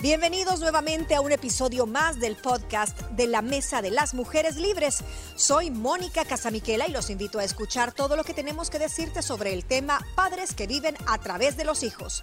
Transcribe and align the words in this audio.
Bienvenidos 0.00 0.60
nuevamente 0.60 1.16
a 1.16 1.20
un 1.20 1.32
episodio 1.32 1.84
más 1.84 2.20
del 2.20 2.36
podcast 2.36 2.96
de 3.10 3.26
la 3.26 3.42
Mesa 3.42 3.82
de 3.82 3.90
las 3.90 4.14
Mujeres 4.14 4.54
Libres. 4.54 5.02
Soy 5.34 5.72
Mónica 5.72 6.24
Casamiquela 6.24 6.86
y 6.86 6.92
los 6.92 7.10
invito 7.10 7.40
a 7.40 7.44
escuchar 7.44 7.90
todo 7.90 8.14
lo 8.14 8.22
que 8.22 8.32
tenemos 8.32 8.70
que 8.70 8.78
decirte 8.78 9.22
sobre 9.22 9.52
el 9.52 9.64
tema 9.64 9.98
padres 10.14 10.54
que 10.54 10.68
viven 10.68 10.94
a 11.08 11.18
través 11.18 11.56
de 11.56 11.64
los 11.64 11.82
hijos. 11.82 12.22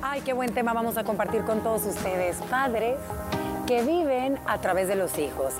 Ay, 0.00 0.20
qué 0.20 0.32
buen 0.32 0.54
tema 0.54 0.72
vamos 0.72 0.96
a 0.96 1.02
compartir 1.02 1.42
con 1.42 1.60
todos 1.60 1.84
ustedes, 1.84 2.36
padres 2.48 2.98
que 3.68 3.82
viven 3.82 4.40
a 4.46 4.62
través 4.62 4.88
de 4.88 4.94
los 4.94 5.18
hijos. 5.18 5.52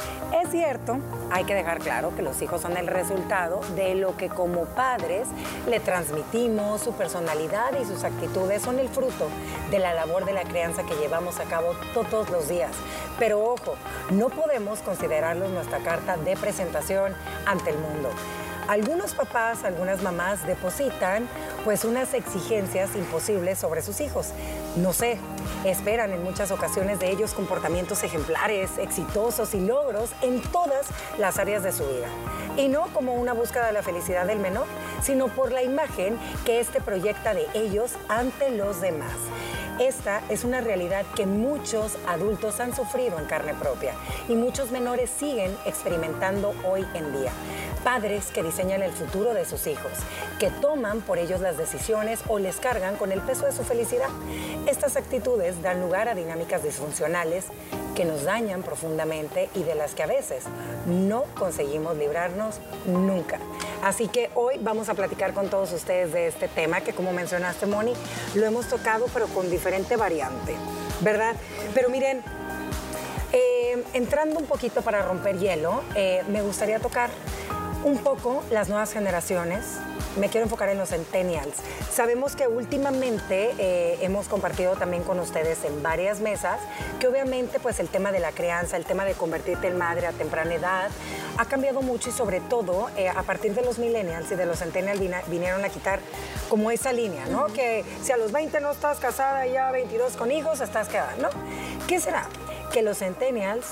Es 0.42 0.50
cierto, 0.50 0.96
hay 1.30 1.44
que 1.44 1.54
dejar 1.54 1.78
claro 1.78 2.16
que 2.16 2.22
los 2.22 2.40
hijos 2.40 2.62
son 2.62 2.78
el 2.78 2.86
resultado 2.86 3.60
de 3.76 3.94
lo 3.96 4.16
que 4.16 4.30
como 4.30 4.64
padres 4.64 5.28
le 5.68 5.78
transmitimos, 5.78 6.80
su 6.80 6.94
personalidad 6.94 7.78
y 7.78 7.84
sus 7.84 8.04
actitudes 8.04 8.62
son 8.62 8.78
el 8.78 8.88
fruto 8.88 9.28
de 9.70 9.78
la 9.78 9.92
labor 9.92 10.24
de 10.24 10.32
la 10.32 10.44
crianza 10.44 10.84
que 10.84 10.94
llevamos 10.94 11.38
a 11.38 11.44
cabo 11.44 11.72
todos 11.92 12.30
los 12.30 12.48
días. 12.48 12.72
Pero 13.18 13.44
ojo, 13.44 13.74
no 14.10 14.30
podemos 14.30 14.78
considerarlos 14.78 15.50
nuestra 15.50 15.80
carta 15.80 16.16
de 16.16 16.34
presentación 16.34 17.12
ante 17.44 17.68
el 17.68 17.76
mundo. 17.76 18.08
Algunos 18.68 19.14
papás, 19.14 19.64
algunas 19.64 20.02
mamás 20.02 20.46
depositan 20.46 21.26
pues 21.64 21.84
unas 21.84 22.12
exigencias 22.12 22.94
imposibles 22.96 23.58
sobre 23.58 23.80
sus 23.80 24.00
hijos. 24.02 24.32
No 24.82 24.92
sé, 24.92 25.18
esperan 25.64 26.12
en 26.12 26.22
muchas 26.22 26.52
ocasiones 26.52 27.00
de 27.00 27.10
ellos 27.10 27.34
comportamientos 27.34 28.04
ejemplares, 28.04 28.78
exitosos 28.78 29.52
y 29.54 29.60
logros 29.60 30.10
en 30.22 30.40
todas 30.40 30.86
las 31.18 31.38
áreas 31.38 31.64
de 31.64 31.72
su 31.72 31.84
vida. 31.84 32.06
Y 32.56 32.68
no 32.68 32.86
como 32.94 33.14
una 33.14 33.32
búsqueda 33.32 33.66
de 33.66 33.72
la 33.72 33.82
felicidad 33.82 34.26
del 34.26 34.38
menor, 34.38 34.66
sino 35.02 35.28
por 35.28 35.50
la 35.50 35.64
imagen 35.64 36.16
que 36.44 36.60
éste 36.60 36.80
proyecta 36.80 37.34
de 37.34 37.46
ellos 37.54 37.92
ante 38.08 38.50
los 38.50 38.80
demás. 38.80 39.16
Esta 39.80 40.22
es 40.28 40.44
una 40.44 40.60
realidad 40.60 41.04
que 41.16 41.26
muchos 41.26 41.96
adultos 42.06 42.60
han 42.60 42.74
sufrido 42.74 43.18
en 43.18 43.26
carne 43.26 43.54
propia 43.54 43.94
y 44.28 44.34
muchos 44.34 44.70
menores 44.70 45.10
siguen 45.10 45.56
experimentando 45.66 46.54
hoy 46.64 46.86
en 46.94 47.12
día. 47.12 47.32
Padres 47.84 48.26
que 48.26 48.42
diseñan 48.42 48.82
el 48.82 48.92
futuro 48.92 49.34
de 49.34 49.44
sus 49.44 49.66
hijos, 49.66 49.92
que 50.38 50.50
toman 50.50 51.00
por 51.00 51.18
ellos 51.18 51.40
las 51.40 51.56
decisiones 51.56 52.20
o 52.28 52.38
les 52.38 52.56
cargan 52.56 52.96
con 52.96 53.12
el 53.12 53.20
peso 53.20 53.46
de 53.46 53.52
su 53.52 53.64
felicidad. 53.64 54.08
Estas 54.66 54.96
actitudes 54.96 55.62
dan 55.62 55.80
lugar 55.80 56.08
a 56.08 56.14
dinámicas 56.14 56.62
disfuncionales 56.62 57.46
que 57.94 58.04
nos 58.04 58.22
dañan 58.24 58.62
profundamente 58.62 59.48
y 59.54 59.64
de 59.64 59.74
las 59.74 59.94
que 59.94 60.04
a 60.04 60.06
veces 60.06 60.44
no 60.86 61.24
conseguimos 61.36 61.96
librarnos 61.96 62.60
nunca. 62.86 63.38
Así 63.82 64.06
que 64.06 64.30
hoy 64.34 64.56
vamos 64.60 64.88
a 64.88 64.94
platicar 64.94 65.34
con 65.34 65.48
todos 65.48 65.72
ustedes 65.72 66.12
de 66.12 66.28
este 66.28 66.46
tema 66.46 66.80
que 66.80 66.92
como 66.92 67.12
mencionaste 67.12 67.66
Moni, 67.66 67.94
lo 68.34 68.46
hemos 68.46 68.68
tocado 68.68 69.06
pero 69.12 69.26
con 69.26 69.50
diferente 69.50 69.96
variante, 69.96 70.54
¿verdad? 71.00 71.34
Pero 71.74 71.90
miren, 71.90 72.22
eh, 73.32 73.82
entrando 73.92 74.38
un 74.38 74.46
poquito 74.46 74.82
para 74.82 75.02
romper 75.02 75.38
hielo, 75.38 75.82
eh, 75.94 76.22
me 76.28 76.40
gustaría 76.42 76.78
tocar 76.78 77.10
un 77.84 77.98
poco 77.98 78.42
las 78.50 78.68
nuevas 78.68 78.92
generaciones, 78.92 79.64
me 80.18 80.28
quiero 80.28 80.44
enfocar 80.46 80.68
en 80.68 80.78
los 80.78 80.88
centennials. 80.88 81.56
Sabemos 81.92 82.34
que 82.34 82.48
últimamente 82.48 83.54
eh, 83.58 83.98
hemos 84.00 84.26
compartido 84.26 84.74
también 84.74 85.04
con 85.04 85.18
ustedes 85.20 85.64
en 85.64 85.82
varias 85.82 86.20
mesas 86.20 86.60
que 86.98 87.06
obviamente 87.06 87.60
pues 87.60 87.78
el 87.78 87.88
tema 87.88 88.10
de 88.10 88.18
la 88.18 88.32
crianza, 88.32 88.76
el 88.76 88.84
tema 88.84 89.04
de 89.04 89.14
convertirte 89.14 89.68
en 89.68 89.78
madre 89.78 90.06
a 90.06 90.12
temprana 90.12 90.54
edad 90.54 90.90
ha 91.36 91.44
cambiado 91.44 91.82
mucho 91.82 92.10
y 92.10 92.12
sobre 92.12 92.40
todo 92.40 92.90
eh, 92.96 93.08
a 93.08 93.22
partir 93.22 93.54
de 93.54 93.62
los 93.62 93.78
millennials 93.78 94.30
y 94.32 94.34
de 94.34 94.46
los 94.46 94.58
centennials 94.58 95.00
vinieron 95.28 95.64
a 95.64 95.68
quitar 95.68 96.00
como 96.48 96.70
esa 96.70 96.92
línea, 96.92 97.26
¿no? 97.26 97.46
Que 97.46 97.84
si 98.02 98.10
a 98.10 98.16
los 98.16 98.32
20 98.32 98.60
no 98.60 98.72
estás 98.72 98.98
casada 98.98 99.46
ya 99.46 99.70
22 99.70 100.16
con 100.16 100.32
hijos, 100.32 100.60
estás 100.60 100.88
quedada, 100.88 101.14
¿no? 101.20 101.28
¿Qué 101.86 102.00
será? 102.00 102.26
Que 102.72 102.82
los 102.82 102.98
centennials 102.98 103.66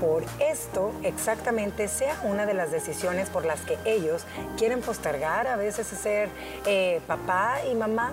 por 0.00 0.24
esto 0.40 0.92
exactamente 1.02 1.88
sea 1.88 2.20
una 2.24 2.46
de 2.46 2.54
las 2.54 2.70
decisiones 2.70 3.28
por 3.28 3.44
las 3.44 3.60
que 3.62 3.78
ellos 3.84 4.24
quieren 4.56 4.80
postergar 4.80 5.46
a 5.46 5.56
veces 5.56 5.86
ser 5.86 6.28
eh, 6.66 7.00
papá 7.06 7.58
y 7.70 7.74
mamá. 7.74 8.12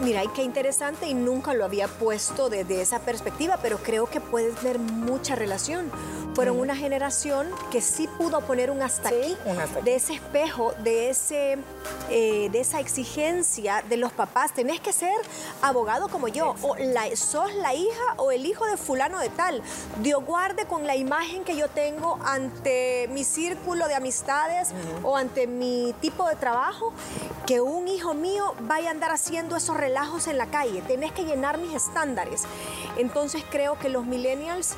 Mira, 0.00 0.22
y 0.22 0.28
qué 0.28 0.42
interesante 0.42 1.08
y 1.08 1.14
nunca 1.14 1.54
lo 1.54 1.64
había 1.64 1.88
puesto 1.88 2.48
desde 2.48 2.80
esa 2.80 3.00
perspectiva, 3.00 3.58
pero 3.60 3.78
creo 3.78 4.06
que 4.06 4.20
puedes 4.20 4.62
ver 4.62 4.78
mucha 4.78 5.34
relación 5.34 5.90
fueron 6.38 6.60
una 6.60 6.76
generación 6.76 7.48
que 7.72 7.80
sí 7.80 8.06
pudo 8.16 8.40
poner 8.42 8.70
un 8.70 8.80
hasta, 8.80 9.08
aquí, 9.08 9.36
de 9.82 9.96
ese 9.96 10.14
espejo, 10.14 10.72
de, 10.84 11.10
ese, 11.10 11.58
eh, 12.10 12.48
de 12.52 12.60
esa 12.60 12.78
exigencia 12.78 13.82
de 13.88 13.96
los 13.96 14.12
papás. 14.12 14.54
Tenés 14.54 14.78
que 14.78 14.92
ser 14.92 15.16
abogado 15.62 16.06
como 16.06 16.28
yo, 16.28 16.54
o 16.62 16.76
la, 16.76 17.08
sos 17.16 17.52
la 17.56 17.74
hija 17.74 18.14
o 18.18 18.30
el 18.30 18.46
hijo 18.46 18.64
de 18.66 18.76
fulano 18.76 19.18
de 19.18 19.30
tal. 19.30 19.62
Dios 20.00 20.24
guarde 20.24 20.64
con 20.66 20.86
la 20.86 20.94
imagen 20.94 21.42
que 21.42 21.56
yo 21.56 21.66
tengo 21.66 22.20
ante 22.24 23.08
mi 23.12 23.24
círculo 23.24 23.88
de 23.88 23.96
amistades 23.96 24.68
o 25.02 25.16
ante 25.16 25.48
mi 25.48 25.92
tipo 26.00 26.28
de 26.28 26.36
trabajo, 26.36 26.92
que 27.48 27.60
un 27.60 27.88
hijo 27.88 28.14
mío 28.14 28.54
vaya 28.60 28.90
a 28.90 28.92
andar 28.92 29.10
haciendo 29.10 29.56
esos 29.56 29.76
relajos 29.76 30.28
en 30.28 30.38
la 30.38 30.46
calle. 30.46 30.82
Tenés 30.82 31.10
que 31.10 31.24
llenar 31.24 31.58
mis 31.58 31.74
estándares. 31.74 32.44
Entonces 32.98 33.44
creo 33.50 33.78
que 33.78 33.88
los 33.88 34.04
millennials 34.04 34.76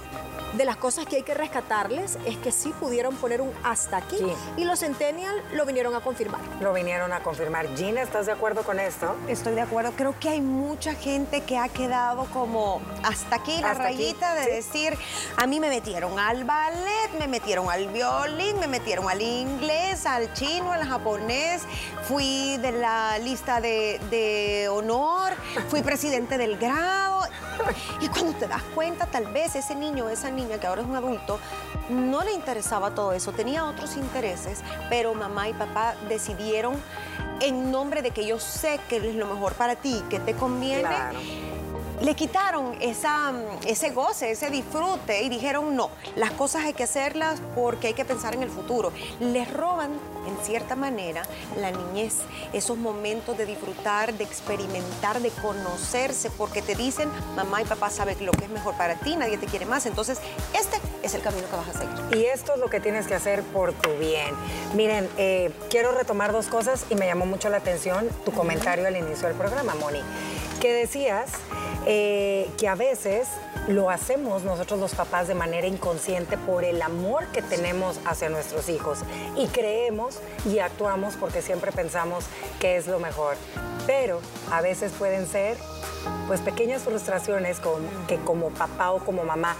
de 0.54 0.64
las 0.64 0.76
cosas 0.76 1.06
que 1.06 1.16
hay 1.16 1.22
que 1.22 1.34
rescatarles 1.34 2.18
es 2.26 2.36
que 2.38 2.52
sí 2.52 2.72
pudieron 2.80 3.14
poner 3.16 3.40
un 3.40 3.52
hasta 3.62 3.98
aquí 3.98 4.18
y 4.56 4.64
los 4.64 4.80
Centennial 4.80 5.34
lo 5.52 5.64
vinieron 5.66 5.94
a 5.94 6.00
confirmar. 6.00 6.40
Lo 6.60 6.72
vinieron 6.72 7.12
a 7.12 7.20
confirmar. 7.22 7.68
Gina, 7.76 8.02
¿estás 8.02 8.26
de 8.26 8.32
acuerdo 8.32 8.62
con 8.62 8.80
esto? 8.80 9.14
Estoy 9.28 9.54
de 9.54 9.60
acuerdo. 9.60 9.92
Creo 9.96 10.18
que 10.18 10.28
hay 10.28 10.40
mucha 10.40 10.94
gente 10.94 11.42
que 11.42 11.58
ha 11.58 11.68
quedado 11.68 12.24
como 12.32 12.80
hasta 13.02 13.36
aquí 13.36 13.60
la 13.60 13.74
rayita 13.74 14.34
de 14.34 14.52
decir, 14.52 14.96
a 15.36 15.46
mí 15.46 15.60
me 15.60 15.68
metieron 15.68 16.18
al 16.18 16.44
ballet, 16.44 17.10
me 17.18 17.28
metieron 17.28 17.70
al 17.70 17.88
violín, 17.88 18.58
me 18.58 18.66
metieron 18.66 19.08
al 19.08 19.20
inglés, 19.20 20.06
al 20.06 20.32
chino, 20.34 20.72
al 20.72 20.86
japonés, 20.86 21.62
fui 22.08 22.56
de 22.58 22.72
la 22.72 23.18
lista 23.18 23.60
de, 23.60 24.00
de 24.10 24.68
honor, 24.68 25.32
fui 25.68 25.82
presidente 25.82 26.38
del 26.38 26.58
grado. 26.58 27.20
Y 28.00 28.08
cuando 28.10 28.32
te 28.34 28.46
das 28.46 28.62
cuenta, 28.74 29.06
tal 29.06 29.26
vez 29.26 29.54
ese 29.56 29.74
niño, 29.74 30.08
esa 30.08 30.30
niña 30.30 30.58
que 30.58 30.66
ahora 30.66 30.82
es 30.82 30.88
un 30.88 30.96
adulto, 30.96 31.38
no 31.88 32.22
le 32.22 32.32
interesaba 32.32 32.94
todo 32.94 33.12
eso, 33.12 33.32
tenía 33.32 33.64
otros 33.64 33.96
intereses, 33.96 34.60
pero 34.88 35.14
mamá 35.14 35.48
y 35.48 35.54
papá 35.54 35.94
decidieron 36.08 36.74
en 37.40 37.70
nombre 37.70 38.02
de 38.02 38.10
que 38.10 38.26
yo 38.26 38.38
sé 38.38 38.80
que 38.88 38.96
es 38.96 39.14
lo 39.14 39.26
mejor 39.26 39.54
para 39.54 39.76
ti, 39.76 40.02
que 40.10 40.20
te 40.20 40.34
conviene 40.34 40.88
le 42.00 42.14
quitaron 42.14 42.76
esa, 42.80 43.32
ese 43.66 43.90
goce, 43.90 44.30
ese 44.30 44.50
disfrute 44.50 45.22
y 45.22 45.28
dijeron 45.28 45.76
no, 45.76 45.90
las 46.16 46.30
cosas 46.32 46.64
hay 46.64 46.72
que 46.72 46.84
hacerlas 46.84 47.40
porque 47.54 47.88
hay 47.88 47.94
que 47.94 48.04
pensar 48.04 48.34
en 48.34 48.42
el 48.42 48.50
futuro. 48.50 48.92
Les 49.20 49.52
roban, 49.52 49.90
en 50.26 50.44
cierta 50.44 50.76
manera, 50.76 51.22
la 51.58 51.70
niñez, 51.70 52.16
esos 52.52 52.78
momentos 52.78 53.36
de 53.36 53.46
disfrutar, 53.46 54.14
de 54.14 54.24
experimentar, 54.24 55.20
de 55.20 55.30
conocerse, 55.30 56.30
porque 56.30 56.62
te 56.62 56.74
dicen, 56.74 57.10
mamá 57.36 57.62
y 57.62 57.64
papá 57.64 57.90
saben 57.90 58.24
lo 58.24 58.32
que 58.32 58.44
es 58.44 58.50
mejor 58.50 58.74
para 58.76 58.94
ti, 58.94 59.16
nadie 59.16 59.38
te 59.38 59.46
quiere 59.46 59.66
más. 59.66 59.86
Entonces, 59.86 60.18
este 60.58 60.78
es 61.02 61.14
el 61.14 61.20
camino 61.20 61.48
que 61.48 61.56
vas 61.56 61.68
a 61.68 61.72
seguir. 61.72 62.18
Y 62.18 62.24
esto 62.26 62.54
es 62.54 62.60
lo 62.60 62.68
que 62.68 62.80
tienes 62.80 63.06
que 63.06 63.14
hacer 63.14 63.42
por 63.42 63.72
tu 63.72 63.90
bien. 63.98 64.34
Miren, 64.74 65.08
eh, 65.18 65.52
quiero 65.68 65.92
retomar 65.92 66.32
dos 66.32 66.46
cosas 66.46 66.86
y 66.90 66.94
me 66.94 67.06
llamó 67.06 67.26
mucho 67.26 67.48
la 67.50 67.58
atención 67.58 68.08
tu 68.24 68.32
comentario 68.32 68.86
al 68.86 68.96
inicio 68.96 69.28
del 69.28 69.36
programa, 69.36 69.74
Moni, 69.74 70.00
que 70.60 70.72
decías 70.72 71.30
eh, 71.86 72.48
que 72.58 72.68
a 72.68 72.74
veces 72.74 73.28
lo 73.68 73.90
hacemos 73.90 74.42
nosotros 74.42 74.78
los 74.78 74.94
papás 74.94 75.28
de 75.28 75.34
manera 75.34 75.66
inconsciente 75.66 76.36
por 76.36 76.64
el 76.64 76.82
amor 76.82 77.26
que 77.28 77.42
tenemos 77.42 78.00
hacia 78.04 78.28
nuestros 78.28 78.68
hijos 78.68 78.98
y 79.36 79.46
creemos 79.46 80.18
y 80.44 80.58
actuamos 80.58 81.14
porque 81.16 81.42
siempre 81.42 81.72
pensamos 81.72 82.24
que 82.58 82.76
es 82.76 82.86
lo 82.86 82.98
mejor. 82.98 83.36
Pero 83.86 84.20
a 84.50 84.60
veces 84.60 84.92
pueden 84.98 85.26
ser 85.26 85.56
pues 86.26 86.40
pequeñas 86.40 86.82
frustraciones 86.82 87.60
que 88.08 88.16
como 88.18 88.50
papá 88.50 88.92
o 88.92 88.98
como 88.98 89.24
mamá 89.24 89.56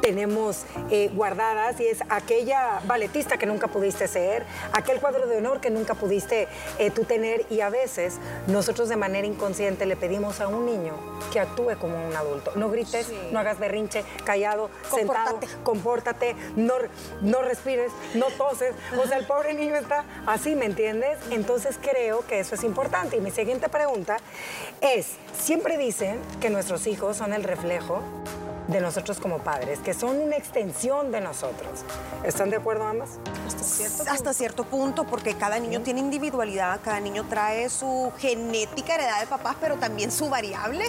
tenemos 0.00 0.64
eh, 0.90 1.10
guardadas 1.14 1.80
y 1.80 1.86
es 1.86 2.02
aquella 2.08 2.80
balletista 2.86 3.38
que 3.38 3.46
nunca 3.46 3.68
pudiste 3.68 4.08
ser, 4.08 4.44
aquel 4.72 5.00
cuadro 5.00 5.26
de 5.26 5.38
honor 5.38 5.60
que 5.60 5.70
nunca 5.70 5.94
pudiste 5.94 6.48
eh, 6.78 6.90
tú 6.90 7.04
tener 7.04 7.46
y 7.50 7.60
a 7.60 7.70
veces 7.70 8.18
nosotros 8.46 8.88
de 8.88 8.96
manera 8.96 9.26
inconsciente 9.26 9.86
le 9.86 9.96
pedimos 9.96 10.40
a 10.40 10.48
un 10.48 10.66
niño 10.66 10.94
que 11.32 11.40
actúe 11.40 11.76
como 11.80 12.04
un 12.04 12.14
adulto. 12.14 12.52
No 12.56 12.68
grites, 12.68 13.10
no 13.30 13.38
hagas 13.38 13.58
berrinche, 13.58 14.04
callado, 14.24 14.70
sentado, 14.90 15.38
compórtate, 15.62 16.36
no, 16.56 16.74
no 17.20 17.42
respires, 17.42 17.92
no 18.14 18.26
toses. 18.26 18.74
O 19.02 19.06
sea, 19.06 19.18
el 19.18 19.26
pobre 19.26 19.54
niño 19.54 19.76
está 19.76 20.04
así, 20.26 20.54
¿me 20.54 20.66
entiendes? 20.66 21.18
Entonces 21.30 21.78
creo 21.80 22.26
que 22.26 22.40
eso 22.40 22.54
es 22.54 22.64
importante. 22.64 23.16
Y 23.16 23.20
mi 23.20 23.30
siguiente 23.30 23.68
pregunta 23.68 24.18
es, 24.80 25.12
siempre 25.38 25.78
dicen 25.78 26.18
que 26.40 26.50
nuestros 26.50 26.86
hijos 26.86 27.16
son 27.16 27.32
el 27.32 27.44
reflejo 27.44 28.02
de 28.72 28.80
nosotros 28.80 29.20
como 29.20 29.38
padres, 29.38 29.78
que 29.80 29.94
son 29.94 30.18
una 30.18 30.36
extensión 30.36 31.12
de 31.12 31.20
nosotros. 31.20 31.84
¿Están 32.24 32.50
de 32.50 32.56
acuerdo 32.56 32.84
ambas? 32.84 33.18
Hasta 33.46 33.64
cierto 33.64 33.96
punto, 33.98 34.12
Hasta 34.12 34.32
cierto 34.32 34.64
punto 34.64 35.04
porque 35.04 35.34
cada 35.34 35.58
niño 35.58 35.82
tiene 35.82 36.00
individualidad, 36.00 36.80
cada 36.82 37.00
niño 37.00 37.24
trae 37.28 37.68
su 37.68 38.12
genética 38.18 38.94
heredada 38.94 39.20
de 39.20 39.26
papás, 39.26 39.56
pero 39.60 39.76
también 39.76 40.10
su 40.10 40.28
variable, 40.28 40.84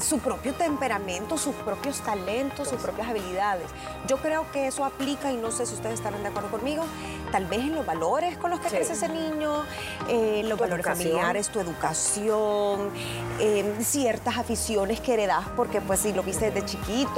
su 0.00 0.18
propio 0.18 0.54
temperamento, 0.54 1.36
sus 1.36 1.54
propios 1.56 2.00
talentos, 2.00 2.68
sus 2.68 2.80
propias 2.80 3.08
habilidades. 3.08 3.66
Yo 4.06 4.16
creo 4.18 4.50
que 4.50 4.66
eso 4.66 4.84
aplica, 4.84 5.30
y 5.32 5.36
no 5.36 5.50
sé 5.50 5.66
si 5.66 5.74
ustedes 5.74 5.94
estarán 5.94 6.22
de 6.22 6.28
acuerdo 6.28 6.50
conmigo, 6.50 6.84
tal 7.30 7.46
vez 7.46 7.60
en 7.60 7.74
los 7.74 7.84
valores 7.84 8.38
con 8.38 8.50
los 8.50 8.60
que 8.60 8.68
crece 8.68 8.94
ese 8.94 9.08
niño, 9.08 9.64
eh, 10.08 10.42
los 10.44 10.58
valores 10.58 10.84
familiares, 10.84 11.48
tu 11.48 11.60
educación, 11.60 12.90
eh, 13.38 13.74
ciertas 13.80 14.38
aficiones 14.38 15.00
que 15.00 15.14
heredas 15.14 15.44
porque 15.56 15.80
pues 15.80 16.00
si 16.00 16.12
lo 16.12 16.22
viste 16.22 16.50
desde 16.50 16.64
chiquito, 16.64 17.17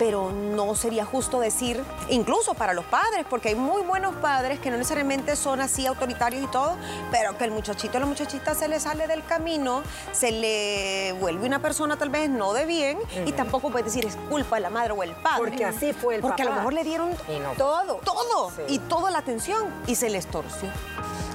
pero 0.00 0.32
no 0.32 0.74
sería 0.74 1.04
justo 1.04 1.40
decir, 1.40 1.84
incluso 2.08 2.54
para 2.54 2.72
los 2.72 2.86
padres, 2.86 3.26
porque 3.28 3.50
hay 3.50 3.54
muy 3.54 3.82
buenos 3.82 4.14
padres 4.14 4.58
que 4.58 4.70
no 4.70 4.78
necesariamente 4.78 5.36
son 5.36 5.60
así 5.60 5.86
autoritarios 5.86 6.42
y 6.42 6.46
todo, 6.46 6.78
pero 7.10 7.36
que 7.36 7.44
el 7.44 7.50
muchachito 7.50 7.98
o 7.98 8.00
la 8.00 8.06
muchachita 8.06 8.54
se 8.54 8.66
le 8.66 8.80
sale 8.80 9.06
del 9.06 9.22
camino, 9.22 9.82
se 10.12 10.32
le 10.32 11.12
vuelve 11.20 11.46
una 11.46 11.60
persona 11.60 11.98
tal 11.98 12.08
vez 12.08 12.30
no 12.30 12.54
de 12.54 12.64
bien 12.64 12.98
y 13.26 13.32
tampoco 13.32 13.70
puede 13.70 13.84
decir 13.84 14.06
es 14.06 14.16
culpa 14.30 14.56
de 14.56 14.62
la 14.62 14.70
madre 14.70 14.94
o 14.94 15.02
el 15.02 15.12
padre. 15.12 15.50
Porque 15.50 15.66
así 15.66 15.92
fue 15.92 16.14
el 16.14 16.22
Porque 16.22 16.42
a 16.42 16.46
lo 16.46 16.54
mejor 16.54 16.72
le 16.72 16.82
dieron 16.82 17.10
todo, 17.58 18.00
todo 18.02 18.52
y 18.68 18.78
toda 18.78 19.10
la 19.10 19.18
atención 19.18 19.68
y 19.86 19.96
se 19.96 20.08
les 20.08 20.26
torció. 20.26 20.70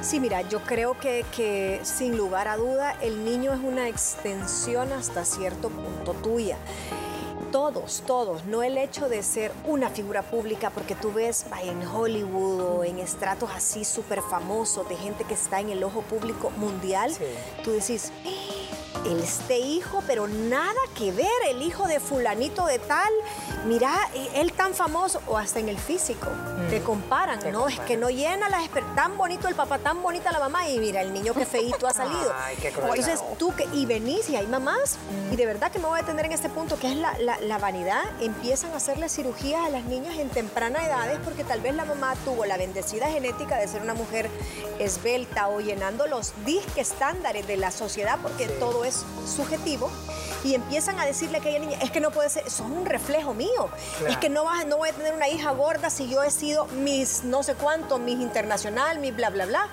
Sí, 0.02 0.20
mira, 0.20 0.42
yo 0.42 0.60
creo 0.62 0.98
que, 1.00 1.24
que, 1.36 1.82
sin 1.84 2.18
lugar 2.18 2.48
a 2.48 2.58
duda 2.58 2.96
el 3.02 3.26
niño 3.26 3.54
es 3.54 3.60
una 3.60 3.88
extensión 3.88 4.92
hasta 4.92 5.24
cierto 5.24 5.70
punto 5.70 6.14
tuya 6.14 6.58
todos, 7.56 8.04
todos, 8.06 8.44
no 8.44 8.64
el 8.64 8.78
hecho 8.78 9.08
de 9.08 9.24
ser 9.24 9.50
una 9.66 9.90
figura 9.90 10.24
pública, 10.24 10.72
porque 10.72 10.94
tú 10.94 11.14
ves 11.14 11.46
en 11.64 11.88
Hollywood 11.88 12.60
o 12.60 12.84
en 12.84 13.00
estratos 13.00 13.50
así 13.56 13.86
súper 13.86 14.22
famosos 14.22 14.90
de 14.90 14.98
gente 14.98 15.24
que 15.24 15.36
está 15.36 15.62
en 15.62 15.70
el 15.70 15.82
ojo 15.86 16.02
público 16.02 16.50
mundial, 16.58 17.14
tú 17.64 17.72
decís, 17.72 18.12
este 19.06 19.60
hijo, 19.60 20.04
pero 20.08 20.28
nada 20.28 20.74
que 20.96 21.12
ver, 21.12 21.28
el 21.50 21.62
hijo 21.62 21.88
de 21.88 22.00
fulanito 22.00 22.66
de 22.66 22.80
tal, 22.80 23.12
mira, 23.66 23.94
él 24.34 24.52
tan 24.54 24.74
famoso, 24.74 25.22
o 25.28 25.38
hasta 25.38 25.60
en 25.60 25.70
el 25.70 25.78
físico, 25.78 26.30
mm. 26.30 26.70
te 26.70 26.82
comparan, 26.82 27.40
¿no? 27.52 27.68
Es 27.68 27.80
que 27.82 27.98
no 27.98 28.10
llena 28.10 28.50
las 28.50 28.70
tan 28.96 29.18
bonito 29.18 29.48
el 29.48 29.56
papá, 29.56 29.80
tan 29.80 30.02
bonita 30.02 30.32
la 30.32 30.40
mamá, 30.40 30.68
y 30.70 30.80
mira, 30.80 31.02
el 31.02 31.14
niño 31.14 31.34
que 31.34 31.46
feito 31.46 31.88
ha 31.88 31.94
salido. 31.94 32.34
Ay, 32.38 32.56
qué 32.62 32.70
Entonces 32.70 33.22
tú 33.38 33.54
que, 33.56 33.68
y 33.74 33.86
venís 33.86 34.30
y 34.30 34.36
hay 34.36 34.48
mamás, 34.48 34.98
mm. 35.30 35.34
y 35.34 35.36
de 35.36 35.46
verdad 35.46 35.72
que 35.72 35.80
me 35.80 35.86
voy 35.86 36.00
a 36.00 36.02
detener 36.02 36.26
en 36.26 36.32
este 36.32 36.50
punto, 36.50 36.78
que 36.78 36.92
es 36.92 36.98
la, 36.98 37.58
vanidad, 37.58 38.04
empiezan 38.20 38.72
a 38.74 38.78
hacerle 38.78 39.10
cirugías 39.10 39.66
a 39.66 39.70
las 39.70 39.86
niñas 39.86 40.18
en 40.18 40.30
temprana 40.30 40.86
edades, 40.86 41.20
porque 41.24 41.44
tal 41.44 41.62
vez 41.62 41.74
la 41.76 41.86
mamá 41.86 42.16
tuvo 42.26 42.46
la 42.46 42.58
bendecida 42.58 43.08
genética 43.08 43.58
de 43.58 43.68
ser 43.68 43.82
una 43.82 43.94
mujer 43.94 44.30
esbelta 44.80 45.48
o 45.48 45.62
llenando 45.62 46.06
los 46.08 46.34
disque 46.46 46.82
estándares 46.82 47.48
de 47.48 47.58
la 47.58 47.72
sociedad, 47.72 48.20
porque 48.22 48.48
todo 48.48 48.86
es 48.86 48.95
subjetivo 49.26 49.90
y 50.46 50.54
empiezan 50.54 51.00
a 51.00 51.06
decirle 51.06 51.38
a 51.38 51.40
aquella 51.40 51.60
niña, 51.60 51.78
es 51.82 51.90
que 51.90 52.00
no 52.00 52.12
puede 52.12 52.30
ser, 52.30 52.50
son 52.50 52.72
un 52.72 52.86
reflejo 52.86 53.34
mío. 53.34 53.70
Es 54.08 54.18
que 54.18 54.30
no, 54.30 54.44
vas, 54.44 54.66
no 54.68 54.78
voy 54.78 54.90
a 54.90 54.94
tener 54.94 55.14
una 55.14 55.28
hija 55.28 55.52
gorda 55.52 55.90
si 55.90 56.08
yo 56.08 56.22
he 56.24 56.30
sido 56.30 56.66
mis 56.68 57.24
no 57.24 57.42
sé 57.42 57.56
cuánto, 57.56 57.98
mis 57.98 58.20
internacional, 58.20 59.00
mi 59.00 59.12
bla, 59.12 59.32
bla, 59.32 59.48
bla. 59.48 59.68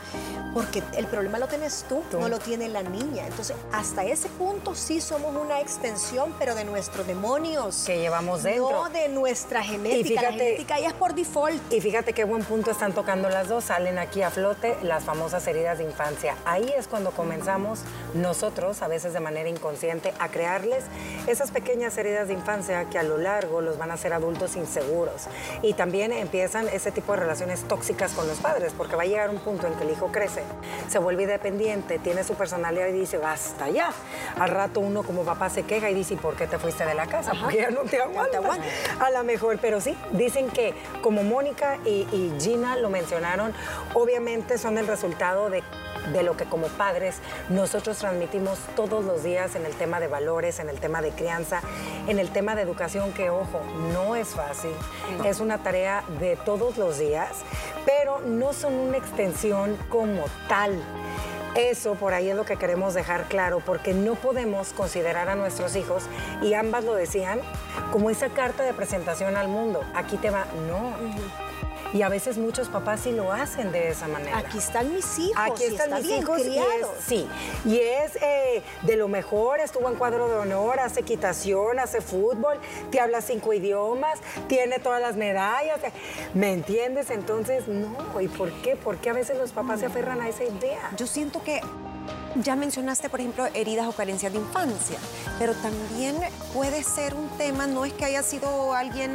Porque 0.54 0.82
el 0.96 1.06
problema 1.06 1.38
lo 1.38 1.46
tienes 1.46 1.86
tú, 1.88 2.02
no 2.12 2.28
lo 2.28 2.38
tiene 2.38 2.68
la 2.68 2.82
niña. 2.82 3.26
Entonces, 3.26 3.56
hasta 3.72 4.04
ese 4.04 4.28
punto 4.28 4.74
sí 4.74 5.00
somos 5.00 5.34
una 5.34 5.60
extensión, 5.60 6.34
pero 6.38 6.54
de 6.54 6.64
nuestros 6.64 7.06
demonios. 7.06 7.84
Que 7.86 7.98
llevamos 7.98 8.42
dentro. 8.42 8.70
No 8.70 8.88
de 8.90 9.08
nuestra 9.08 9.62
genética. 9.62 10.20
la 10.20 10.32
genética 10.32 10.78
ya 10.78 10.88
es 10.88 10.92
por 10.92 11.14
default. 11.14 11.72
Y 11.72 11.80
fíjate 11.80 12.12
qué 12.12 12.24
buen 12.24 12.44
punto 12.44 12.70
están 12.70 12.92
tocando 12.92 13.30
las 13.30 13.48
dos. 13.48 13.64
Salen 13.64 13.98
aquí 13.98 14.20
a 14.20 14.30
flote 14.30 14.76
las 14.82 15.04
famosas 15.04 15.46
heridas 15.46 15.78
de 15.78 15.84
infancia. 15.84 16.36
Ahí 16.44 16.70
es 16.76 16.86
cuando 16.86 17.12
comenzamos 17.12 17.80
nosotros, 18.12 18.82
a 18.82 18.88
veces 18.88 19.11
de 19.12 19.20
manera 19.20 19.48
inconsciente, 19.48 20.12
a 20.18 20.28
crearles 20.28 20.84
esas 21.26 21.50
pequeñas 21.50 21.96
heridas 21.98 22.28
de 22.28 22.34
infancia 22.34 22.88
que 22.90 22.98
a 22.98 23.02
lo 23.02 23.18
largo 23.18 23.60
los 23.60 23.78
van 23.78 23.90
a 23.90 23.94
hacer 23.94 24.12
adultos 24.12 24.56
inseguros. 24.56 25.28
Y 25.62 25.74
también 25.74 26.12
empiezan 26.12 26.68
ese 26.68 26.90
tipo 26.92 27.12
de 27.12 27.20
relaciones 27.20 27.62
tóxicas 27.64 28.12
con 28.12 28.26
los 28.28 28.38
padres, 28.38 28.72
porque 28.76 28.96
va 28.96 29.02
a 29.02 29.06
llegar 29.06 29.30
un 29.30 29.38
punto 29.38 29.66
en 29.66 29.74
que 29.74 29.84
el 29.84 29.90
hijo 29.90 30.10
crece 30.10 30.42
se 30.88 30.98
vuelve 30.98 31.22
independiente, 31.22 31.98
tiene 31.98 32.24
su 32.24 32.34
personalidad 32.34 32.88
y 32.88 32.92
dice, 32.92 33.18
basta 33.18 33.68
ya. 33.70 33.90
Al 34.38 34.50
rato 34.50 34.80
uno 34.80 35.02
como 35.02 35.24
papá 35.24 35.48
se 35.50 35.62
queja 35.62 35.90
y 35.90 35.94
dice, 35.94 36.16
¿por 36.16 36.36
qué 36.36 36.46
te 36.46 36.58
fuiste 36.58 36.84
de 36.84 36.94
la 36.94 37.06
casa? 37.06 37.32
Porque 37.40 37.58
ya 37.58 37.70
no 37.70 37.80
te 37.82 38.00
aguanta. 38.00 38.40
A 39.00 39.10
lo 39.10 39.24
mejor, 39.24 39.58
pero 39.60 39.80
sí, 39.80 39.96
dicen 40.12 40.50
que 40.50 40.74
como 41.00 41.22
Mónica 41.22 41.78
y, 41.84 42.06
y 42.12 42.32
Gina 42.40 42.76
lo 42.76 42.90
mencionaron, 42.90 43.52
obviamente 43.94 44.58
son 44.58 44.78
el 44.78 44.86
resultado 44.86 45.50
de 45.50 45.62
de 46.12 46.22
lo 46.22 46.36
que 46.36 46.44
como 46.44 46.68
padres 46.68 47.16
nosotros 47.48 47.98
transmitimos 47.98 48.58
todos 48.74 49.04
los 49.04 49.22
días 49.22 49.54
en 49.54 49.66
el 49.66 49.74
tema 49.74 50.00
de 50.00 50.08
valores, 50.08 50.58
en 50.58 50.68
el 50.68 50.80
tema 50.80 51.02
de 51.02 51.10
crianza, 51.10 51.60
en 52.08 52.18
el 52.18 52.30
tema 52.30 52.54
de 52.54 52.62
educación, 52.62 53.12
que 53.12 53.30
ojo, 53.30 53.60
no 53.92 54.16
es 54.16 54.28
fácil, 54.28 54.72
es 55.24 55.40
una 55.40 55.58
tarea 55.58 56.04
de 56.20 56.36
todos 56.36 56.76
los 56.76 56.98
días, 56.98 57.30
pero 57.84 58.20
no 58.20 58.52
son 58.52 58.74
una 58.74 58.96
extensión 58.96 59.76
como 59.88 60.24
tal. 60.48 60.82
Eso 61.54 61.96
por 61.96 62.14
ahí 62.14 62.30
es 62.30 62.36
lo 62.36 62.46
que 62.46 62.56
queremos 62.56 62.94
dejar 62.94 63.24
claro, 63.24 63.60
porque 63.60 63.92
no 63.92 64.14
podemos 64.14 64.72
considerar 64.72 65.28
a 65.28 65.34
nuestros 65.34 65.76
hijos, 65.76 66.04
y 66.40 66.54
ambas 66.54 66.84
lo 66.84 66.94
decían, 66.94 67.40
como 67.92 68.08
esa 68.08 68.30
carta 68.30 68.62
de 68.62 68.72
presentación 68.72 69.36
al 69.36 69.48
mundo. 69.48 69.84
Aquí 69.94 70.16
te 70.16 70.30
va, 70.30 70.46
no. 70.66 70.94
Y 71.92 72.02
a 72.02 72.08
veces 72.08 72.38
muchos 72.38 72.68
papás 72.68 73.00
sí 73.00 73.12
lo 73.12 73.32
hacen 73.32 73.72
de 73.72 73.88
esa 73.88 74.08
manera. 74.08 74.38
Aquí 74.38 74.58
están 74.58 74.92
mis 74.94 75.18
hijos. 75.18 75.36
Aquí 75.36 75.64
están 75.64 75.92
mis 75.94 76.10
hijos. 76.10 76.40
Y 76.40 76.58
es, 76.58 76.86
sí. 77.06 77.28
Y 77.64 77.78
es 77.78 78.16
eh, 78.16 78.62
de 78.82 78.96
lo 78.96 79.08
mejor, 79.08 79.60
estuvo 79.60 79.88
en 79.88 79.96
cuadro 79.96 80.28
de 80.28 80.36
honor, 80.36 80.80
hace 80.80 81.00
equitación, 81.00 81.78
hace 81.78 82.00
fútbol, 82.00 82.58
te 82.90 83.00
habla 83.00 83.20
cinco 83.20 83.52
idiomas, 83.52 84.20
tiene 84.48 84.78
todas 84.78 85.00
las 85.00 85.16
medallas. 85.16 85.80
¿Me 86.34 86.52
entiendes? 86.52 87.10
Entonces, 87.10 87.68
no. 87.68 88.20
¿Y 88.20 88.28
por 88.28 88.50
qué? 88.62 88.76
¿Por 88.76 88.96
qué 88.98 89.10
a 89.10 89.14
veces 89.14 89.36
los 89.38 89.52
papás 89.52 89.80
se 89.80 89.86
aferran 89.86 90.20
a 90.20 90.28
esa 90.28 90.44
idea? 90.44 90.90
Yo 90.96 91.06
siento 91.06 91.42
que 91.42 91.60
ya 92.36 92.56
mencionaste, 92.56 93.08
por 93.08 93.20
ejemplo, 93.20 93.46
heridas 93.54 93.86
o 93.86 93.92
carencias 93.92 94.32
de 94.32 94.38
infancia, 94.38 94.98
pero 95.38 95.54
también 95.54 96.16
puede 96.54 96.82
ser 96.82 97.14
un 97.14 97.28
tema, 97.36 97.66
no 97.66 97.84
es 97.84 97.92
que 97.92 98.04
haya 98.04 98.22
sido 98.22 98.74
alguien, 98.74 99.12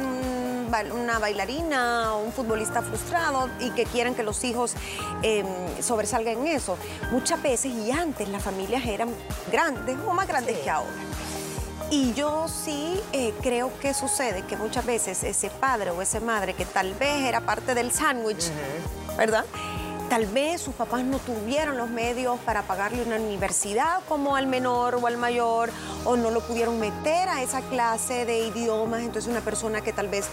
una 0.92 1.18
bailarina 1.18 2.14
o 2.14 2.24
un 2.24 2.32
futbolista 2.32 2.82
frustrado 2.82 3.48
y 3.58 3.70
que 3.70 3.84
quieran 3.84 4.14
que 4.14 4.22
los 4.22 4.44
hijos 4.44 4.74
em, 5.22 5.46
sobresalgan 5.80 6.38
en 6.38 6.48
eso. 6.48 6.76
Muchas 7.10 7.42
veces 7.42 7.72
y 7.72 7.90
antes 7.90 8.28
las 8.28 8.42
familias 8.42 8.84
eran 8.84 9.08
grandes 9.50 9.96
o 10.06 10.12
más 10.12 10.28
grandes 10.28 10.58
que 10.58 10.70
ahora. 10.70 10.90
Y 11.90 12.12
yo 12.12 12.48
sí 12.48 13.00
eh, 13.14 13.32
creo 13.40 13.72
que 13.80 13.94
sucede 13.94 14.42
que 14.42 14.58
muchas 14.58 14.84
veces 14.84 15.24
ese 15.24 15.48
padre 15.48 15.90
o 15.90 16.02
esa 16.02 16.20
madre 16.20 16.52
que 16.52 16.66
tal 16.66 16.92
vez 16.94 17.24
era 17.24 17.40
parte 17.40 17.74
del 17.74 17.92
sándwich, 17.92 18.50
¿verdad? 19.16 19.46
Tal 20.08 20.24
vez 20.24 20.62
sus 20.62 20.74
papás 20.74 21.04
no 21.04 21.18
tuvieron 21.18 21.76
los 21.76 21.90
medios 21.90 22.40
para 22.40 22.62
pagarle 22.62 23.02
una 23.02 23.16
universidad 23.16 24.00
como 24.08 24.36
al 24.36 24.46
menor 24.46 24.94
o 24.94 25.06
al 25.06 25.18
mayor, 25.18 25.68
o 26.06 26.16
no 26.16 26.30
lo 26.30 26.40
pudieron 26.40 26.80
meter 26.80 27.28
a 27.28 27.42
esa 27.42 27.60
clase 27.60 28.24
de 28.24 28.46
idiomas. 28.46 29.02
Entonces 29.02 29.30
una 29.30 29.42
persona 29.42 29.82
que 29.82 29.92
tal 29.92 30.08
vez 30.08 30.30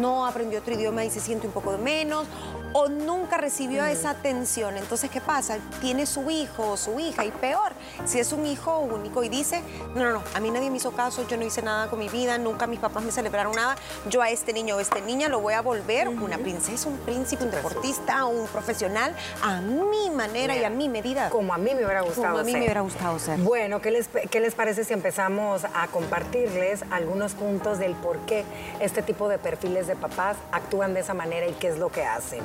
no 0.00 0.26
aprendió 0.26 0.58
otro 0.58 0.74
idioma 0.74 1.04
y 1.04 1.10
se 1.10 1.20
siente 1.20 1.46
un 1.46 1.52
poco 1.52 1.78
menos, 1.78 2.26
o 2.72 2.88
nunca 2.88 3.38
recibió 3.38 3.84
esa 3.84 4.10
atención. 4.10 4.76
Entonces, 4.76 5.10
¿qué 5.10 5.20
pasa? 5.20 5.58
Tiene 5.80 6.06
su 6.06 6.30
hijo 6.30 6.70
o 6.70 6.76
su 6.76 6.98
hija 6.98 7.24
y 7.24 7.30
peor, 7.30 7.72
si 8.04 8.18
es 8.18 8.32
un 8.32 8.46
hijo 8.46 8.78
único 8.78 9.22
y 9.22 9.28
dice, 9.28 9.62
no, 9.94 10.02
no, 10.02 10.12
no, 10.12 10.22
a 10.34 10.40
mí 10.40 10.50
nadie 10.50 10.70
me 10.70 10.76
hizo 10.76 10.92
caso, 10.92 11.26
yo 11.28 11.36
no 11.36 11.44
hice 11.44 11.62
nada 11.62 11.88
con 11.88 11.98
mi 11.98 12.08
vida, 12.08 12.38
nunca 12.38 12.66
mis 12.66 12.80
papás 12.80 13.02
me 13.02 13.12
celebraron 13.12 13.54
nada, 13.54 13.76
yo 14.08 14.22
a 14.22 14.30
este 14.30 14.52
niño 14.52 14.76
o 14.76 14.80
esta 14.80 15.00
niña 15.00 15.28
lo 15.28 15.40
voy 15.40 15.54
a 15.54 15.60
volver 15.60 16.08
una 16.08 16.38
princesa, 16.38 16.88
un 16.88 16.98
príncipe, 16.98 17.44
un 17.44 17.50
deportista, 17.50 18.24
un 18.24 18.46
profesional, 18.46 19.14
a 19.42 19.60
mi 19.60 20.10
manera 20.10 20.56
y 20.56 20.64
a 20.64 20.70
mi 20.70 20.88
medida. 20.88 21.30
Como 21.30 21.54
a 21.54 21.58
mí 21.58 21.74
me 21.74 21.84
hubiera 21.84 22.02
gustado 22.02 22.28
Como 22.28 22.38
a 22.38 22.44
mí 22.44 22.52
me 22.52 22.60
hubiera 22.60 22.80
gustado 22.80 23.18
ser. 23.18 23.38
Bueno, 23.40 23.80
¿qué 23.80 23.90
les, 23.90 24.08
¿qué 24.08 24.40
les 24.40 24.54
parece 24.54 24.84
si 24.84 24.92
empezamos 24.92 25.64
a 25.64 25.88
compartirles 25.88 26.84
algunos 26.90 27.34
puntos 27.34 27.78
del 27.78 27.94
por 27.94 28.18
qué 28.20 28.44
este 28.80 29.02
tipo 29.02 29.28
de 29.28 29.38
perfiles 29.38 29.86
de 29.86 29.96
papás 29.96 30.36
actúan 30.50 30.94
de 30.94 31.00
esa 31.00 31.14
manera 31.14 31.46
y 31.46 31.52
qué 31.52 31.68
es 31.68 31.78
lo 31.78 31.90
que 31.90 32.04
hacen? 32.04 32.40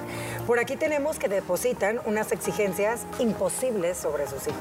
Por 0.45 0.59
aquí 0.59 0.75
tenemos 0.75 1.19
que 1.19 1.27
depositan 1.27 1.99
unas 2.05 2.31
exigencias 2.31 3.05
imposibles 3.19 3.97
sobre 3.97 4.27
sus 4.27 4.47
hijos. 4.47 4.57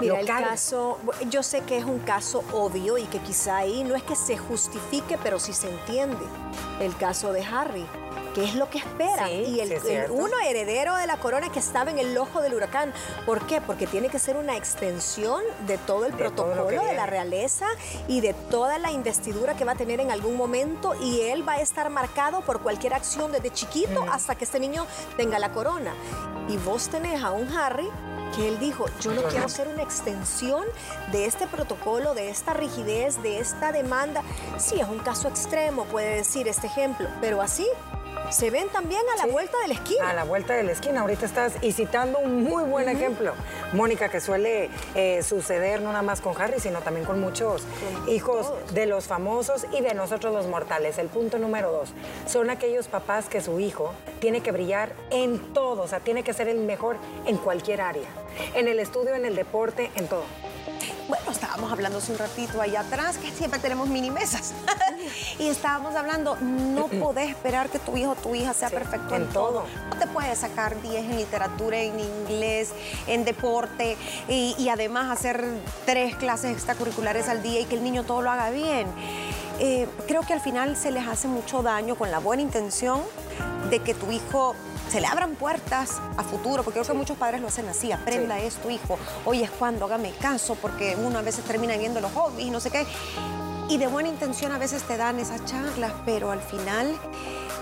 Mira, 0.00 0.20
el 0.20 0.26
caso, 0.26 0.98
yo 1.30 1.42
sé 1.42 1.60
que 1.60 1.78
es 1.78 1.84
un 1.84 2.00
caso 2.00 2.44
obvio 2.52 2.98
y 2.98 3.04
que 3.04 3.20
quizá 3.20 3.58
ahí 3.58 3.84
no 3.84 3.94
es 3.94 4.02
que 4.02 4.16
se 4.16 4.36
justifique, 4.36 5.18
pero 5.22 5.38
sí 5.38 5.52
se 5.52 5.70
entiende. 5.70 6.24
El 6.80 6.96
caso 6.96 7.32
de 7.32 7.44
Harry. 7.44 7.86
Que 8.34 8.44
es 8.44 8.54
lo 8.56 8.68
que 8.68 8.78
espera. 8.78 9.30
y 9.30 9.60
el, 9.60 9.80
uno 10.10 10.38
heredero 10.44 10.96
de 10.96 11.06
la 11.06 11.16
corona 11.18 11.50
que 11.50 11.60
estaba 11.60 11.90
en 11.90 11.98
el 11.98 12.16
ojo 12.18 12.42
del 12.42 12.54
huracán. 12.54 12.92
¿Por 13.24 13.46
qué? 13.46 13.60
Porque 13.60 13.86
tiene 13.86 14.08
que 14.08 14.18
ser 14.18 14.36
una 14.36 14.56
extensión 14.56 15.42
de 15.66 15.78
todo 15.78 16.04
el 16.04 16.12
protocolo 16.12 16.82
de 16.82 16.94
la 16.94 17.06
realeza 17.06 17.66
y 18.08 18.20
de 18.20 18.34
toda 18.50 18.78
la 18.78 18.90
investidura 18.90 19.54
que 19.54 19.64
va 19.64 19.72
a 19.72 19.76
tener 19.76 20.00
en 20.00 20.10
algún 20.10 20.36
momento 20.36 20.94
y 21.00 21.20
él 21.22 21.48
va 21.48 21.54
a 21.54 21.60
estar 21.60 21.88
marcado 21.90 22.40
por 22.42 22.60
cualquier 22.60 22.94
acción 22.94 23.32
desde 23.32 23.50
chiquito 23.50 24.04
hasta 24.10 24.34
que 24.34 24.44
este 24.44 24.58
niño 24.58 24.86
tenga 25.16 25.38
la 25.38 25.52
corona. 25.52 25.94
Y 26.48 26.56
vos 26.58 26.88
tenés 26.88 27.22
a 27.22 27.30
un 27.30 27.48
Harry 27.56 27.88
que 28.34 28.48
él 28.48 28.58
dijo, 28.58 28.86
yo 29.00 29.12
no 29.12 29.22
quiero 29.22 29.48
ser 29.48 29.68
una 29.68 29.82
extensión 29.82 30.64
de 31.12 31.26
este 31.26 31.46
protocolo, 31.46 32.14
de 32.14 32.30
esta 32.30 32.52
rigidez, 32.52 33.22
de 33.22 33.38
esta 33.38 33.70
demanda. 33.70 34.22
Sí, 34.58 34.80
es 34.80 34.88
un 34.88 34.98
caso 34.98 35.28
extremo, 35.28 35.84
puede 35.84 36.16
decir 36.16 36.48
este 36.48 36.66
ejemplo, 36.66 37.08
pero 37.20 37.40
así 37.40 37.66
se 38.30 38.50
ven 38.50 38.68
también 38.68 39.02
a 39.12 39.26
la 39.26 39.32
vuelta 39.32 39.58
de 39.60 39.68
la 39.68 39.74
esquina. 39.74 40.10
A 40.10 40.14
la 40.14 40.24
vuelta 40.24 40.54
de 40.54 40.62
la 40.62 40.72
esquina. 40.72 41.00
Ahorita 41.02 41.26
estás 41.26 41.54
y 41.62 41.72
citando 41.72 42.18
un 42.18 42.42
muy 42.42 42.64
buen 42.64 42.88
ejemplo, 42.88 43.34
Mónica, 43.72 44.08
que 44.08 44.20
suele 44.20 44.70
eh, 44.94 45.22
suceder 45.22 45.80
no 45.80 45.90
nada 45.90 46.02
más 46.02 46.20
con 46.20 46.40
Harry, 46.40 46.60
sino 46.60 46.80
también 46.80 47.06
con 47.06 47.20
muchos 47.20 47.62
hijos 48.08 48.52
de 48.72 48.86
los 48.86 49.06
famosos 49.06 49.66
y 49.72 49.80
de 49.80 49.94
nosotros 49.94 50.32
los 50.32 50.46
mortales. 50.46 50.98
El 50.98 51.08
punto 51.08 51.38
número 51.38 51.70
dos, 51.70 51.90
son 52.26 52.50
aquellos 52.50 52.88
papás 52.88 53.26
que 53.26 53.40
su 53.40 53.60
hijo 53.60 53.92
tiene 54.20 54.40
que 54.40 54.52
brillar 54.52 54.92
en 55.10 55.52
todo, 55.52 55.82
o 55.82 55.88
sea, 55.88 56.00
tiene 56.00 56.22
que 56.22 56.32
ser 56.32 56.48
el 56.48 56.58
mejor 56.58 56.96
en 57.26 57.36
cualquier 57.36 57.80
área. 57.80 58.08
En 58.54 58.68
el 58.68 58.80
estudio, 58.80 59.14
en 59.14 59.24
el 59.24 59.36
deporte, 59.36 59.90
en 59.94 60.08
todo. 60.08 60.24
Bueno, 61.08 61.30
estábamos 61.30 61.70
hablando 61.70 61.98
hace 61.98 62.12
un 62.12 62.18
ratito 62.18 62.60
allá 62.60 62.80
atrás, 62.80 63.18
que 63.18 63.30
siempre 63.30 63.60
tenemos 63.60 63.88
mini 63.88 64.10
mesas. 64.10 64.54
y 65.38 65.48
estábamos 65.48 65.94
hablando, 65.94 66.36
no 66.40 66.86
podés 66.86 67.30
esperar 67.30 67.68
que 67.68 67.78
tu 67.78 67.96
hijo 67.96 68.12
o 68.12 68.14
tu 68.14 68.34
hija 68.34 68.52
sea 68.54 68.70
perfecto 68.70 69.16
en, 69.16 69.28
todo. 69.28 69.64
No 69.90 69.96
te 69.98 70.06
puedes 70.06 70.38
sacar 70.38 70.80
10 70.80 71.04
en 71.04 71.16
literatura, 71.16 71.78
en 71.78 71.98
inglés, 71.98 72.72
en 73.06 73.24
deporte 73.24 73.96
y, 74.28 74.68
además 74.68 75.10
hacer 75.10 75.44
tres 75.86 76.16
clases 76.16 76.52
extracurriculares 76.52 77.28
al 77.28 77.42
día 77.42 77.60
y 77.60 77.64
que 77.64 77.76
el 77.76 77.84
niño 77.84 78.04
todo 78.04 78.22
lo 78.22 78.30
haga 78.30 78.50
bien. 78.50 78.88
Eh, 79.60 79.86
creo 80.08 80.22
que 80.22 80.32
al 80.32 80.40
final 80.40 80.76
se 80.76 80.90
les 80.90 81.06
hace 81.06 81.28
mucho 81.28 81.62
daño 81.62 81.94
con 81.94 82.10
la 82.10 82.18
buena 82.18 82.42
intención 82.42 83.02
de 83.70 83.78
que 83.80 83.94
tu 83.94 84.10
hijo 84.10 84.56
se 84.90 85.00
le 85.00 85.06
abran 85.06 85.34
puertas 85.34 86.00
a 86.16 86.22
futuro, 86.22 86.62
porque 86.62 86.80
creo 86.80 86.92
que 86.92 86.98
muchos 86.98 87.16
padres 87.16 87.40
lo 87.40 87.48
hacen 87.48 87.68
así, 87.68 87.90
aprenda 87.92 88.38
esto, 88.38 88.70
hijo, 88.70 88.98
hoy 89.24 89.42
es 89.42 89.50
cuando, 89.50 89.86
hágame 89.86 90.12
caso, 90.12 90.56
porque 90.60 90.96
uno 90.96 91.18
a 91.18 91.22
veces 91.22 91.44
termina 91.44 91.76
viendo 91.76 92.00
los 92.00 92.12
hobbies, 92.12 92.50
no 92.52 92.60
sé 92.60 92.70
qué. 92.70 92.86
Y 93.68 93.78
de 93.78 93.86
buena 93.86 94.08
intención 94.08 94.52
a 94.52 94.58
veces 94.58 94.82
te 94.82 94.96
dan 94.96 95.18
esas 95.18 95.44
charlas, 95.46 95.92
pero 96.04 96.30
al 96.30 96.40
final 96.40 96.94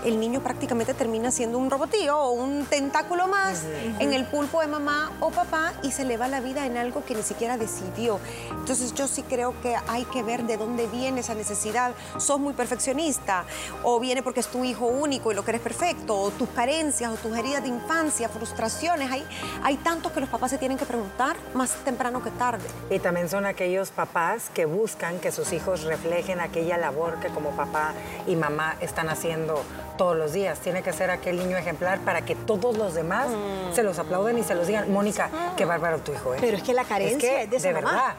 el 0.05 0.19
niño 0.19 0.41
prácticamente 0.41 0.93
termina 0.93 1.31
siendo 1.31 1.57
un 1.57 1.69
robotío 1.69 2.17
o 2.17 2.31
un 2.31 2.65
tentáculo 2.65 3.27
más 3.27 3.63
en 3.99 4.13
el 4.13 4.25
pulpo 4.25 4.61
de 4.61 4.67
mamá 4.67 5.11
o 5.19 5.29
papá 5.29 5.73
y 5.83 5.91
se 5.91 6.05
le 6.05 6.17
va 6.17 6.27
la 6.27 6.39
vida 6.39 6.65
en 6.65 6.77
algo 6.77 7.03
que 7.05 7.15
ni 7.15 7.23
siquiera 7.23 7.57
decidió. 7.57 8.19
Entonces 8.51 8.93
yo 8.93 9.07
sí 9.07 9.23
creo 9.23 9.53
que 9.61 9.75
hay 9.87 10.05
que 10.05 10.23
ver 10.23 10.43
de 10.43 10.57
dónde 10.57 10.87
viene 10.87 11.21
esa 11.21 11.35
necesidad. 11.35 11.93
Sos 12.17 12.39
muy 12.39 12.53
perfeccionista 12.53 13.45
o 13.83 13.99
viene 13.99 14.23
porque 14.23 14.39
es 14.39 14.47
tu 14.47 14.63
hijo 14.63 14.87
único 14.87 15.31
y 15.31 15.35
lo 15.35 15.43
que 15.43 15.51
eres 15.51 15.61
perfecto 15.61 16.19
o 16.19 16.31
tus 16.31 16.49
carencias 16.49 17.11
o 17.11 17.15
tus 17.15 17.37
heridas 17.37 17.63
de 17.63 17.69
infancia, 17.69 18.29
frustraciones. 18.29 19.11
Hay, 19.11 19.25
hay 19.63 19.77
tantos 19.77 20.11
que 20.11 20.19
los 20.19 20.29
papás 20.29 20.51
se 20.51 20.57
tienen 20.57 20.77
que 20.77 20.85
preguntar 20.85 21.35
más 21.53 21.75
temprano 21.83 22.23
que 22.23 22.31
tarde. 22.31 22.63
Y 22.89 22.99
también 22.99 23.29
son 23.29 23.45
aquellos 23.45 23.91
papás 23.91 24.49
que 24.53 24.65
buscan 24.65 25.19
que 25.19 25.31
sus 25.31 25.53
hijos 25.53 25.83
reflejen 25.83 26.39
aquella 26.39 26.77
labor 26.77 27.19
que 27.19 27.29
como 27.29 27.51
papá 27.51 27.93
y 28.27 28.35
mamá 28.35 28.75
están 28.81 29.09
haciendo 29.09 29.63
todos 29.97 30.15
los 30.15 30.33
días. 30.33 30.59
Tiene 30.59 30.81
que 30.81 30.93
ser 30.93 31.11
aquel 31.11 31.37
niño 31.37 31.57
ejemplar 31.57 31.99
para 31.99 32.23
que 32.23 32.35
todos 32.35 32.77
los 32.77 32.93
demás 32.93 33.27
se 33.73 33.83
los 33.83 33.99
aplauden 33.99 34.37
y 34.37 34.43
se 34.43 34.55
los 34.55 34.67
digan. 34.67 34.91
Mónica, 34.91 35.29
qué 35.57 35.65
bárbaro 35.65 35.99
tu 35.99 36.11
hijo, 36.11 36.33
¿eh? 36.33 36.37
Pero 36.41 36.57
es 36.57 36.63
que 36.63 36.73
la 36.73 36.83
carencia 36.83 37.41
es, 37.41 37.49
de 37.49 37.57
esa 37.57 37.67
de 37.69 37.73
verdad. 37.73 38.15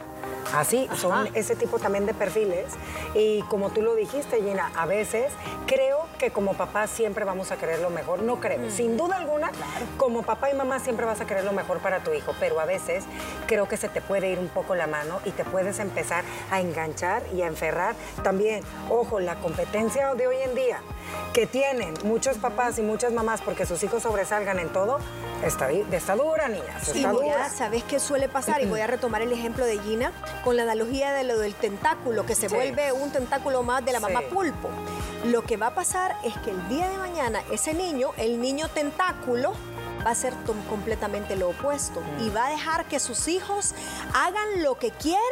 Así, 0.54 0.88
son 0.96 1.28
ese 1.34 1.56
tipo 1.56 1.78
también 1.78 2.06
de 2.06 2.14
perfiles. 2.14 2.66
Y 3.14 3.42
como 3.42 3.70
tú 3.70 3.82
lo 3.82 3.94
dijiste, 3.94 4.42
Gina, 4.42 4.70
a 4.76 4.86
veces 4.86 5.32
creo 5.66 6.06
que 6.18 6.30
como 6.30 6.54
papá 6.54 6.86
siempre 6.86 7.24
vamos 7.24 7.50
a 7.50 7.56
querer 7.56 7.80
lo 7.80 7.90
mejor. 7.90 8.22
No 8.22 8.40
creo, 8.40 8.60
mm. 8.60 8.70
sin 8.70 8.96
duda 8.96 9.16
alguna, 9.16 9.50
como 9.96 10.22
papá 10.22 10.50
y 10.50 10.54
mamá 10.54 10.78
siempre 10.78 11.06
vas 11.06 11.20
a 11.20 11.26
querer 11.26 11.44
lo 11.44 11.52
mejor 11.52 11.78
para 11.78 12.00
tu 12.00 12.12
hijo, 12.12 12.34
pero 12.40 12.60
a 12.60 12.64
veces 12.64 13.04
creo 13.46 13.68
que 13.68 13.76
se 13.76 13.88
te 13.88 14.00
puede 14.00 14.30
ir 14.30 14.38
un 14.38 14.48
poco 14.48 14.74
la 14.74 14.86
mano 14.86 15.20
y 15.24 15.30
te 15.30 15.44
puedes 15.44 15.78
empezar 15.78 16.24
a 16.50 16.60
enganchar 16.60 17.22
y 17.34 17.42
a 17.42 17.46
enferrar. 17.46 17.94
También, 18.22 18.62
ojo, 18.88 19.20
la 19.20 19.36
competencia 19.36 20.14
de 20.14 20.26
hoy 20.26 20.36
en 20.44 20.54
día 20.54 20.80
que 21.32 21.46
tienen 21.46 21.94
muchos 22.04 22.38
papás 22.38 22.78
y 22.78 22.82
muchas 22.82 23.12
mamás 23.12 23.40
porque 23.40 23.66
sus 23.66 23.82
hijos 23.82 24.02
sobresalgan 24.02 24.58
en 24.58 24.68
todo, 24.68 24.98
está, 25.44 25.70
está 25.70 26.14
dura, 26.14 26.48
niñas. 26.48 26.88
Está 26.88 27.10
dura. 27.10 27.50
¿sabes 27.50 27.82
qué 27.84 27.98
suele 27.98 28.28
pasar? 28.28 28.62
Y 28.62 28.66
voy 28.66 28.80
a 28.80 28.86
retomar 28.86 29.22
el 29.22 29.32
ejemplo 29.32 29.64
de 29.64 29.78
Gina 29.80 30.12
con 30.42 30.56
la 30.56 30.62
analogía 30.62 31.12
de 31.12 31.24
lo 31.24 31.38
del 31.38 31.54
tentáculo, 31.54 32.26
que 32.26 32.34
se 32.34 32.48
vuelve 32.48 32.92
un 32.92 33.10
tentáculo 33.10 33.62
más 33.62 33.84
de 33.84 33.92
la 33.92 34.00
mamá 34.00 34.20
pulpo. 34.32 34.70
Lo 35.24 35.42
que 35.42 35.56
va 35.56 35.68
a 35.68 35.74
pasar 35.74 36.16
es 36.22 36.36
que 36.38 36.50
el 36.50 36.68
día 36.68 36.88
de 36.88 36.98
mañana 36.98 37.42
ese 37.50 37.72
niño, 37.74 38.10
el 38.16 38.40
niño 38.40 38.68
tentáculo, 38.68 39.54
va 40.06 40.10
a 40.10 40.14
ser 40.14 40.34
completamente 40.68 41.34
lo 41.36 41.50
opuesto 41.50 42.02
y 42.20 42.28
va 42.28 42.46
a 42.46 42.50
dejar 42.50 42.84
que 42.86 43.00
sus 43.00 43.28
hijos 43.28 43.74
hagan 44.12 44.62
lo 44.62 44.78
que 44.78 44.90
quieran 44.90 45.22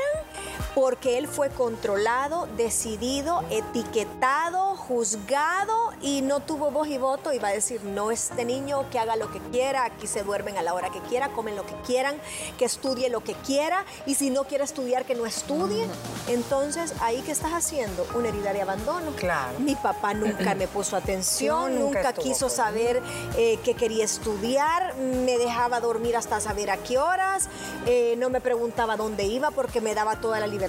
porque 0.75 1.19
él 1.19 1.29
fue 1.29 1.50
controlado, 1.50 2.49
decidido, 2.57 3.43
etiquetado, 3.50 4.75
juzgado 4.76 5.93
y 6.00 6.23
no 6.23 6.41
tuvo 6.41 6.71
voz 6.71 6.88
y 6.88 6.99
voto 6.99 7.33
y 7.33 7.38
va 7.38 7.49
a 7.49 7.52
decir, 7.52 7.85
no, 7.85 8.11
este 8.11 8.45
niño 8.45 8.88
que 8.91 8.99
haga 8.99 9.17
lo 9.17 9.31
que 9.31 9.38
quiera, 9.50 9.85
aquí 9.85 10.07
se 10.07 10.23
duermen 10.23 10.57
a 10.57 10.62
la 10.62 10.73
hora 10.75 10.91
que 10.91 11.00
quiera, 11.00 11.29
comen 11.29 11.57
lo 11.57 11.67
que 11.67 11.75
quieran, 11.87 12.17
que 12.59 12.64
estudie 12.64 13.11
lo 13.11 13.23
que 13.23 13.35
quiera 13.35 13.85
y 14.07 14.14
si 14.14 14.31
no 14.31 14.45
quiere 14.45 14.64
estudiar, 14.64 15.05
que 15.05 15.14
no 15.14 15.26
estudie. 15.26 15.87
Entonces, 16.29 16.95
ahí 17.00 17.21
que 17.23 17.33
estás 17.33 17.52
haciendo 17.52 18.07
una 18.14 18.29
herida 18.29 18.52
de 18.52 18.62
abandono. 18.62 19.12
Claro. 19.17 19.59
Mi 19.59 19.75
papá 19.75 20.14
nunca 20.14 20.55
me 20.55 20.69
puso 20.69 20.97
atención, 20.97 21.79
nunca, 21.79 22.12
quiso 22.14 22.49
saber 22.49 23.02
eh, 23.37 23.59
qué 23.64 23.75
quería 23.75 24.05
estudiar, 24.05 24.95
me 24.97 25.38
dejaba 25.38 25.81
dormir 25.81 26.17
hasta 26.17 26.41
saber 26.41 26.71
a 26.71 26.76
qué 26.79 26.99
horas, 26.99 27.49
eh, 27.87 28.14
no 28.19 28.31
me 28.31 28.41
preguntaba 28.41 28.97
dónde 28.97 29.25
iba 29.25 29.50
porque 29.50 29.81
me 29.81 29.95
daba 29.95 30.17
toda 30.17 30.41
la 30.41 30.47
libertad. 30.47 30.62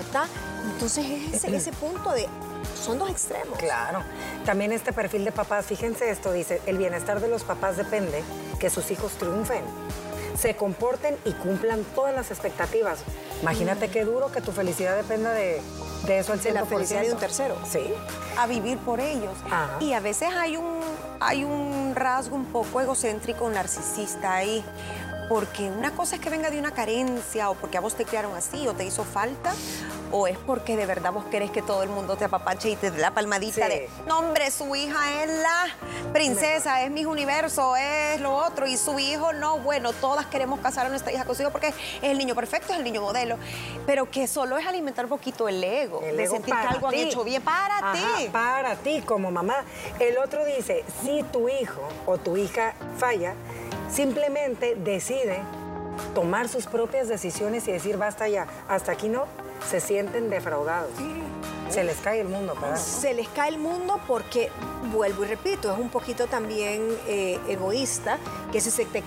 Entonces 0.71 1.05
es 1.33 1.43
ese, 1.43 1.71
punto 1.79 2.11
de 2.11 2.27
son 2.81 2.99
dos 2.99 3.09
extremos. 3.09 3.57
Claro. 3.59 4.01
También 4.45 4.71
este 4.71 4.93
perfil 4.93 5.25
de 5.25 5.31
papás, 5.31 5.65
fíjense 5.65 6.09
esto, 6.09 6.31
dice, 6.31 6.61
el 6.65 6.77
bienestar 6.77 7.19
de 7.21 7.27
los 7.27 7.43
papás 7.43 7.77
depende 7.77 8.23
que 8.59 8.69
sus 8.69 8.89
hijos 8.91 9.13
triunfen, 9.13 9.63
se 10.37 10.55
comporten 10.55 11.17
y 11.25 11.31
cumplan 11.31 11.83
todas 11.95 12.13
las 12.13 12.31
expectativas. 12.31 12.99
Imagínate 13.41 13.89
qué 13.89 14.05
duro 14.05 14.31
que 14.31 14.41
tu 14.41 14.51
felicidad 14.51 14.95
dependa 14.95 15.31
de, 15.31 15.61
eso 16.07 16.33
al 16.33 16.39
100%. 16.39 16.43
De 16.43 16.51
la 16.51 16.65
felicidad 16.65 17.01
de 17.01 17.13
un 17.13 17.19
tercero. 17.19 17.57
Sí. 17.69 17.93
A 18.37 18.47
vivir 18.47 18.77
por 18.79 18.99
ellos. 18.99 19.35
Y 19.79 19.93
a 19.93 19.99
veces 19.99 20.29
hay 20.35 20.57
un, 20.57 20.79
hay 21.19 21.43
un 21.43 21.93
rasgo 21.93 22.35
un 22.35 22.45
poco 22.45 22.81
egocéntrico, 22.81 23.49
narcisista 23.49 24.33
ahí 24.33 24.63
porque 25.29 25.69
una 25.69 25.91
cosa 25.91 26.15
es 26.15 26.21
que 26.21 26.29
venga 26.29 26.49
de 26.49 26.59
una 26.59 26.71
carencia 26.71 27.49
o 27.49 27.55
porque 27.55 27.77
a 27.77 27.81
vos 27.81 27.95
te 27.95 28.05
criaron 28.05 28.35
así 28.35 28.67
o 28.67 28.73
te 28.73 28.85
hizo 28.85 29.03
falta, 29.03 29.53
o 30.11 30.27
es 30.27 30.37
porque 30.37 30.77
de 30.77 30.85
verdad 30.85 31.11
vos 31.11 31.25
querés 31.25 31.51
que 31.51 31.61
todo 31.61 31.83
el 31.83 31.89
mundo 31.89 32.15
te 32.15 32.25
apapache 32.25 32.69
y 32.69 32.75
te 32.75 32.91
dé 32.91 32.99
la 32.99 33.11
palmadita 33.11 33.67
de, 33.67 33.89
no 34.07 34.19
hombre, 34.19 34.51
su 34.51 34.75
hija 34.75 35.23
es 35.23 35.29
la 35.29 36.11
princesa, 36.13 36.83
es 36.83 36.91
mi 36.91 37.05
universo, 37.05 37.75
es 37.75 38.21
lo 38.21 38.35
otro, 38.35 38.67
y 38.67 38.77
su 38.77 38.99
hijo 38.99 39.33
no, 39.33 39.59
bueno, 39.59 39.91
todas 39.93 40.25
queremos 40.27 40.59
casar 40.59 40.85
a 40.85 40.89
nuestra 40.89 41.11
hija 41.11 41.25
con 41.25 41.35
su 41.35 41.41
hijo 41.41 41.51
porque 41.51 41.69
es 41.69 41.75
el 42.01 42.17
niño 42.17 42.35
perfecto, 42.35 42.73
es 42.73 42.77
el 42.79 42.83
niño 42.83 43.01
modelo, 43.01 43.37
pero 43.85 44.09
que 44.09 44.27
solo 44.27 44.57
es 44.57 44.67
alimentar 44.67 45.05
un 45.05 45.09
poquito 45.09 45.47
el 45.47 45.63
ego, 45.63 46.01
de 46.01 46.27
sentir 46.27 46.53
que 46.53 46.67
algo 46.67 46.87
han 46.87 46.93
hecho 46.93 47.23
bien 47.23 47.41
para 47.41 47.93
ti. 47.93 48.29
Para 48.31 48.75
ti 48.75 49.01
como 49.01 49.31
mamá. 49.31 49.63
El 49.99 50.17
otro 50.17 50.45
dice, 50.45 50.83
si 51.03 51.23
tu 51.23 51.49
hijo 51.49 51.81
o 52.05 52.17
tu 52.17 52.37
hija 52.37 52.75
falla, 52.97 53.33
simplemente 53.93 54.75
decide 54.75 55.39
tomar 56.15 56.49
sus 56.49 56.65
propias 56.65 57.07
decisiones 57.07 57.67
y 57.67 57.71
decir 57.71 57.97
basta 57.97 58.27
ya, 58.27 58.47
hasta 58.67 58.91
aquí 58.91 59.09
no, 59.09 59.25
se 59.69 59.79
sienten 59.79 60.29
defraudados. 60.29 60.91
Se 61.69 61.83
les 61.83 61.97
cae 61.97 62.21
el 62.21 62.27
mundo, 62.27 62.55
¿verdad? 62.55 62.77
Se 62.77 63.13
les 63.13 63.27
cae 63.29 63.49
el 63.49 63.57
mundo 63.57 63.99
porque, 64.07 64.51
vuelvo 64.91 65.23
y 65.23 65.27
repito, 65.27 65.71
es 65.71 65.79
un 65.79 65.89
poquito 65.89 66.27
también 66.27 66.87
eh, 67.07 67.39
egoísta 67.47 68.19
que 68.51 68.61
si 68.61 68.69
se 68.69 68.85
te 68.85 69.01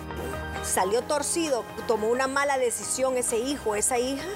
salió 0.64 1.02
torcido, 1.02 1.64
tomó 1.86 2.08
una 2.08 2.26
mala 2.26 2.58
decisión 2.58 3.16
ese 3.16 3.38
hijo, 3.38 3.76
esa 3.76 3.98
hija, 3.98 4.26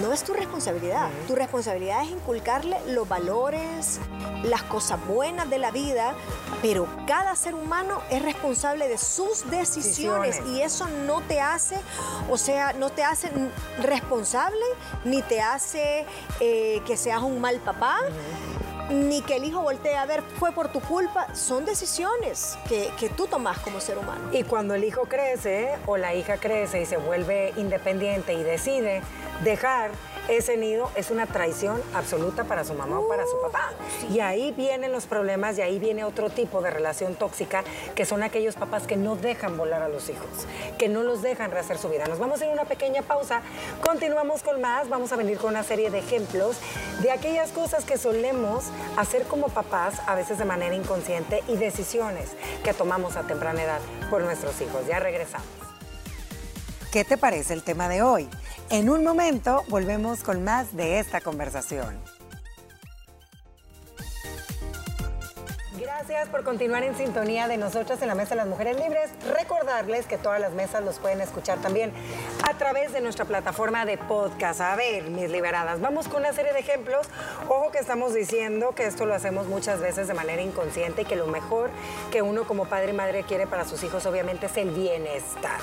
no 0.00 0.12
es 0.12 0.22
tu 0.22 0.32
responsabilidad. 0.32 1.10
Tu 1.26 1.34
responsabilidad 1.34 2.02
es 2.02 2.10
inculcarle 2.10 2.76
los 2.88 3.08
valores, 3.08 4.00
las 4.44 4.62
cosas 4.62 5.04
buenas 5.06 5.50
de 5.50 5.58
la 5.58 5.70
vida, 5.70 6.14
pero 6.62 6.86
cada 7.06 7.34
ser 7.36 7.54
humano 7.54 8.00
es 8.10 8.22
responsable 8.22 8.88
de 8.88 8.98
sus 8.98 9.50
decisiones, 9.50 10.40
y 10.46 10.62
eso 10.62 10.88
no 11.06 11.20
te 11.22 11.40
hace, 11.40 11.76
o 12.30 12.38
sea, 12.38 12.72
no 12.72 12.90
te 12.90 13.02
hace 13.02 13.30
responsable 13.82 14.64
ni 15.04 15.22
te 15.22 15.40
hace 15.40 16.06
eh, 16.40 16.80
que 16.86 16.96
seas 16.96 17.22
un 17.22 17.40
mal 17.40 17.58
papá. 17.58 17.98
ni 18.90 19.22
que 19.22 19.36
el 19.36 19.44
hijo 19.44 19.62
voltee 19.62 19.96
a 19.96 20.04
ver 20.04 20.20
fue 20.40 20.50
por 20.50 20.72
tu 20.72 20.80
culpa, 20.80 21.32
son 21.32 21.64
decisiones 21.64 22.58
que, 22.68 22.90
que 22.98 23.08
tú 23.08 23.28
tomas 23.28 23.56
como 23.60 23.80
ser 23.80 23.96
humano. 23.96 24.30
Y 24.32 24.42
cuando 24.42 24.74
el 24.74 24.82
hijo 24.82 25.02
crece 25.02 25.78
o 25.86 25.96
la 25.96 26.12
hija 26.14 26.38
crece 26.38 26.80
y 26.80 26.86
se 26.86 26.96
vuelve 26.96 27.52
independiente 27.56 28.32
y 28.32 28.42
decide 28.42 29.02
dejar 29.44 29.90
ese 30.30 30.56
nido 30.56 30.90
es 30.94 31.10
una 31.10 31.26
traición 31.26 31.82
absoluta 31.92 32.44
para 32.44 32.64
su 32.64 32.74
mamá 32.74 33.00
o 33.00 33.08
para 33.08 33.26
su 33.26 33.40
papá. 33.40 33.72
Y 34.12 34.20
ahí 34.20 34.52
vienen 34.52 34.92
los 34.92 35.06
problemas 35.06 35.58
y 35.58 35.62
ahí 35.62 35.80
viene 35.80 36.04
otro 36.04 36.30
tipo 36.30 36.62
de 36.62 36.70
relación 36.70 37.16
tóxica, 37.16 37.64
que 37.96 38.04
son 38.04 38.22
aquellos 38.22 38.54
papás 38.54 38.86
que 38.86 38.96
no 38.96 39.16
dejan 39.16 39.56
volar 39.56 39.82
a 39.82 39.88
los 39.88 40.08
hijos, 40.08 40.28
que 40.78 40.88
no 40.88 41.02
los 41.02 41.22
dejan 41.22 41.50
rehacer 41.50 41.78
su 41.78 41.88
vida. 41.88 42.06
Nos 42.06 42.20
vamos 42.20 42.40
a 42.40 42.44
ir 42.44 42.50
a 42.50 42.54
una 42.54 42.64
pequeña 42.64 43.02
pausa, 43.02 43.42
continuamos 43.84 44.42
con 44.42 44.60
más, 44.60 44.88
vamos 44.88 45.12
a 45.12 45.16
venir 45.16 45.38
con 45.38 45.50
una 45.50 45.64
serie 45.64 45.90
de 45.90 45.98
ejemplos 45.98 46.56
de 47.00 47.10
aquellas 47.10 47.50
cosas 47.50 47.84
que 47.84 47.98
solemos 47.98 48.66
hacer 48.96 49.24
como 49.24 49.48
papás, 49.48 50.00
a 50.06 50.14
veces 50.14 50.38
de 50.38 50.44
manera 50.44 50.74
inconsciente, 50.76 51.42
y 51.48 51.56
decisiones 51.56 52.30
que 52.62 52.72
tomamos 52.72 53.16
a 53.16 53.22
temprana 53.22 53.64
edad 53.64 53.80
por 54.10 54.22
nuestros 54.22 54.60
hijos. 54.60 54.86
Ya 54.86 55.00
regresamos. 55.00 55.59
¿Qué 56.92 57.04
te 57.04 57.16
parece 57.16 57.54
el 57.54 57.62
tema 57.62 57.88
de 57.88 58.02
hoy? 58.02 58.28
En 58.68 58.90
un 58.90 59.04
momento 59.04 59.62
volvemos 59.68 60.24
con 60.24 60.42
más 60.42 60.74
de 60.74 60.98
esta 60.98 61.20
conversación. 61.20 61.96
Gracias 66.00 66.30
por 66.30 66.44
continuar 66.44 66.82
en 66.82 66.96
sintonía 66.96 67.46
de 67.46 67.58
nosotras 67.58 68.00
en 68.00 68.08
la 68.08 68.14
Mesa 68.14 68.30
de 68.30 68.36
las 68.36 68.46
Mujeres 68.46 68.74
Libres. 68.80 69.10
Recordarles 69.36 70.06
que 70.06 70.16
todas 70.16 70.40
las 70.40 70.54
mesas 70.54 70.82
los 70.82 70.98
pueden 70.98 71.20
escuchar 71.20 71.58
también 71.58 71.92
a 72.48 72.54
través 72.56 72.94
de 72.94 73.02
nuestra 73.02 73.26
plataforma 73.26 73.84
de 73.84 73.98
podcast. 73.98 74.62
A 74.62 74.76
ver, 74.76 75.10
mis 75.10 75.28
liberadas, 75.28 75.78
vamos 75.78 76.08
con 76.08 76.20
una 76.20 76.32
serie 76.32 76.54
de 76.54 76.60
ejemplos. 76.60 77.06
Ojo 77.50 77.70
que 77.70 77.80
estamos 77.80 78.14
diciendo 78.14 78.74
que 78.74 78.86
esto 78.86 79.04
lo 79.04 79.12
hacemos 79.12 79.46
muchas 79.46 79.80
veces 79.80 80.08
de 80.08 80.14
manera 80.14 80.40
inconsciente 80.40 81.02
y 81.02 81.04
que 81.04 81.16
lo 81.16 81.26
mejor 81.26 81.68
que 82.10 82.22
uno 82.22 82.44
como 82.44 82.64
padre 82.64 82.92
y 82.92 82.94
madre 82.94 83.24
quiere 83.24 83.46
para 83.46 83.66
sus 83.66 83.84
hijos 83.84 84.06
obviamente 84.06 84.46
es 84.46 84.56
el 84.56 84.70
bienestar. 84.70 85.60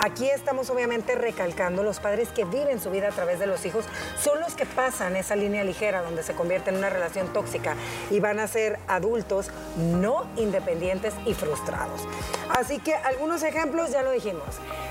Aquí 0.00 0.28
estamos 0.28 0.68
obviamente 0.68 1.14
recalcando 1.14 1.82
los 1.82 1.98
padres 1.98 2.28
que 2.28 2.44
viven 2.44 2.78
su 2.78 2.90
vida 2.90 3.08
a 3.08 3.12
través 3.12 3.38
de 3.38 3.46
los 3.46 3.64
hijos 3.64 3.86
son 4.22 4.38
los 4.40 4.54
que 4.54 4.66
pasan 4.66 5.16
esa 5.16 5.34
línea 5.34 5.64
ligera 5.64 6.02
donde 6.02 6.22
se 6.22 6.34
convierte 6.34 6.68
en 6.68 6.76
una 6.76 6.90
relación 6.90 7.32
tóxica 7.32 7.74
y 8.10 8.20
van 8.20 8.38
a 8.38 8.46
ser 8.48 8.78
adultos 8.86 9.50
no 9.78 10.26
independientes 10.36 11.14
y 11.24 11.34
frustrados. 11.34 12.02
Así 12.50 12.78
que 12.78 12.94
algunos 12.94 13.42
ejemplos 13.42 13.90
ya 13.90 14.02
lo 14.02 14.10
dijimos. 14.10 14.46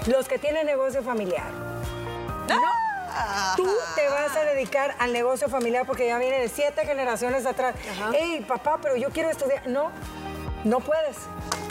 Los 0.07 0.27
que 0.27 0.39
tienen 0.39 0.65
negocio 0.65 1.03
familiar. 1.03 1.51
¿No? 2.49 2.61
Tú 3.55 3.67
te 3.95 4.07
vas 4.09 4.35
a 4.35 4.43
dedicar 4.43 4.95
al 4.99 5.11
negocio 5.11 5.49
familiar 5.49 5.85
porque 5.85 6.07
ya 6.07 6.17
viene 6.17 6.39
de 6.39 6.49
siete 6.49 6.85
generaciones 6.85 7.45
atrás. 7.45 7.75
Ey, 8.13 8.41
papá, 8.41 8.79
pero 8.81 8.95
yo 8.95 9.09
quiero 9.09 9.29
estudiar. 9.29 9.67
No, 9.67 9.91
no 10.63 10.79
puedes. 10.79 11.17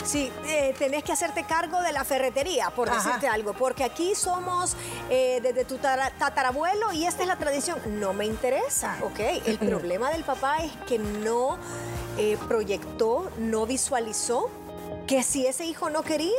Sí, 0.07 0.31
eh, 0.45 0.73
tenés 0.79 1.03
que 1.03 1.11
hacerte 1.11 1.43
cargo 1.43 1.81
de 1.81 1.91
la 1.91 2.05
ferretería, 2.05 2.69
por 2.69 2.89
decirte 2.89 3.27
algo, 3.27 3.51
porque 3.51 3.83
aquí 3.83 4.15
somos 4.15 4.77
eh, 5.09 5.41
desde 5.43 5.65
tu 5.65 5.77
tatarabuelo 5.79 6.93
y 6.93 7.05
esta 7.05 7.23
es 7.23 7.27
la 7.27 7.35
tradición. 7.35 7.77
No 7.99 8.13
me 8.13 8.25
interesa, 8.25 8.97
¿ok? 9.03 9.19
El 9.45 9.59
problema 9.59 10.09
del 10.09 10.23
papá 10.23 10.59
es 10.59 10.71
que 10.87 10.97
no 10.97 11.57
eh, 12.17 12.37
proyectó, 12.47 13.29
no 13.37 13.65
visualizó 13.65 14.49
que 15.07 15.23
si 15.23 15.45
ese 15.45 15.65
hijo 15.65 15.89
no 15.89 16.03
quería, 16.03 16.31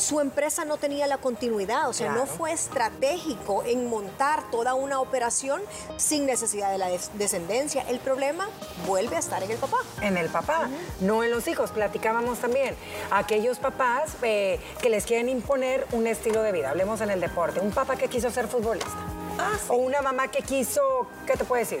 su 0.00 0.20
empresa 0.20 0.64
no 0.64 0.76
tenía 0.76 1.06
la 1.06 1.18
continuidad, 1.18 1.88
o 1.88 1.92
sea, 1.92 2.12
no 2.12 2.26
fue 2.26 2.52
estratégico 2.52 3.62
en 3.64 3.88
montar 3.88 4.50
toda 4.50 4.74
una 4.74 5.00
operación 5.00 5.62
sin 5.96 6.26
necesidad 6.26 6.70
de 6.72 6.78
la 6.78 6.88
descendencia. 7.14 7.82
El 7.88 8.00
problema 8.00 8.48
vuelve 8.86 9.16
a 9.16 9.18
estar 9.18 9.42
en 9.42 9.50
el 9.50 9.58
papá. 9.58 9.78
En 10.02 10.16
el 10.16 10.28
papá, 10.28 10.68
no 11.00 11.22
en 11.22 11.30
los 11.30 11.46
hijos. 11.46 11.70
Platicábamos 11.70 12.38
también 12.38 12.74
aquellos 13.10 13.58
papás 13.58 14.16
eh, 14.22 14.58
que 14.80 14.88
les 14.88 15.04
quieren 15.04 15.28
imponer 15.28 15.86
un 15.92 16.06
estilo 16.06 16.42
de 16.42 16.52
vida. 16.52 16.70
Hablemos 16.70 17.00
en 17.00 17.10
el 17.10 17.20
deporte. 17.20 17.60
Un 17.60 17.70
papá 17.70 17.96
que 17.96 18.08
quiso 18.08 18.30
ser 18.30 18.48
futbolista. 18.48 18.90
Ah, 19.38 19.56
o 19.68 19.76
una 19.76 20.02
mamá 20.02 20.28
que 20.28 20.42
quiso, 20.42 21.06
¿qué 21.26 21.34
te 21.34 21.44
puedo 21.44 21.60
decir? 21.60 21.80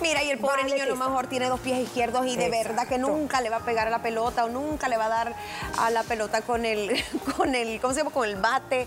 Mira, 0.00 0.22
y 0.22 0.30
el 0.30 0.38
pobre 0.38 0.64
niño 0.64 0.82
a 0.82 0.86
lo 0.86 0.96
mejor 0.96 1.26
tiene 1.26 1.48
dos 1.48 1.60
pies 1.60 1.78
izquierdos 1.80 2.26
y 2.26 2.36
de 2.36 2.50
verdad 2.50 2.86
que 2.86 2.98
nunca 2.98 3.40
le 3.40 3.50
va 3.50 3.56
a 3.56 3.64
pegar 3.64 3.86
a 3.86 3.90
la 3.90 4.02
pelota 4.02 4.44
o 4.44 4.48
nunca 4.48 4.88
le 4.88 4.96
va 4.96 5.06
a 5.06 5.08
dar 5.08 5.34
a 5.78 5.90
la 5.90 6.02
pelota 6.02 6.42
con 6.42 6.64
el, 6.64 7.02
con 7.36 7.54
el, 7.54 7.80
¿cómo 7.80 7.92
se 7.94 8.00
llama? 8.00 8.10
Con 8.10 8.28
el 8.28 8.36
bate. 8.36 8.86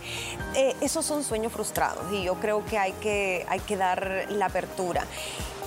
Eh, 0.56 0.76
esos 0.82 1.06
son 1.06 1.24
sueños 1.24 1.52
frustrados 1.52 2.12
y 2.14 2.24
yo 2.24 2.36
creo 2.36 2.66
que 2.66 2.78
hay 2.78 2.94
que, 2.94 3.46
hay 3.50 3.60
que 3.60 3.78
dar 3.78 4.26
la 4.30 4.48
apertura. 4.48 5.06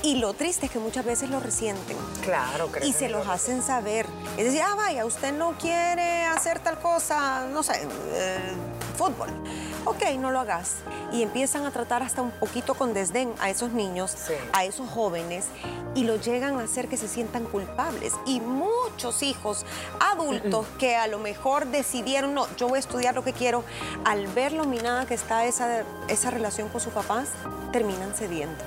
Y 0.02 0.17
lo 0.17 0.35
triste 0.35 0.67
es 0.67 0.73
que 0.73 0.81
muchas 0.81 1.05
veces 1.05 1.31
lo 1.31 1.38
resienten. 1.38 1.97
Claro, 2.23 2.67
creo. 2.69 2.88
Y 2.88 2.93
se 2.93 3.08
los 3.08 3.28
hacen 3.28 3.63
saber. 3.63 4.06
Es 4.37 4.47
decir, 4.47 4.61
ah, 4.63 4.75
vaya, 4.75 5.06
usted 5.06 5.32
no 5.32 5.52
quiere 5.52 6.25
hacer 6.25 6.58
tal 6.58 6.80
cosa, 6.80 7.47
no 7.47 7.63
sé, 7.63 7.75
eh, 8.15 8.52
fútbol. 8.97 9.28
Ok, 9.84 10.04
no 10.18 10.30
lo 10.30 10.38
hagas. 10.38 10.76
Y 11.12 11.23
empiezan 11.23 11.66
a 11.66 11.73
tratar 11.73 12.02
hasta 12.02 12.23
un 12.23 12.30
poquito 12.30 12.75
con 12.75 12.95
desdén 12.95 13.34
a 13.40 13.50
esos 13.50 13.73
niños, 13.73 14.16
a 14.52 14.64
esos 14.64 14.88
jóvenes, 14.88 15.47
y 15.95 16.04
lo 16.04 16.16
llegan 16.16 16.58
a 16.60 16.62
hacer 16.62 16.88
que 16.88 16.97
se 16.97 17.08
sientan 17.08 17.45
culpables. 17.45 18.12
Y 18.25 18.40
muchos 18.40 19.23
hijos 19.25 19.66
adultos 19.99 20.66
que 20.78 20.95
a 20.95 21.08
lo 21.08 21.18
mejor 21.18 21.66
decidieron, 21.66 22.32
no, 22.32 22.47
yo 22.56 22.68
voy 22.68 22.76
a 22.76 22.80
estudiar 22.80 23.14
lo 23.14 23.25
que 23.25 23.32
quiero, 23.32 23.64
al 24.04 24.28
ver 24.28 24.52
lo 24.52 24.66
minada 24.66 25.04
que 25.04 25.14
está 25.14 25.47
esa, 25.47 25.82
esa 26.08 26.30
relación 26.30 26.68
con 26.68 26.80
sus 26.80 26.92
papás, 26.92 27.30
terminan 27.73 28.14
cediendo. 28.14 28.62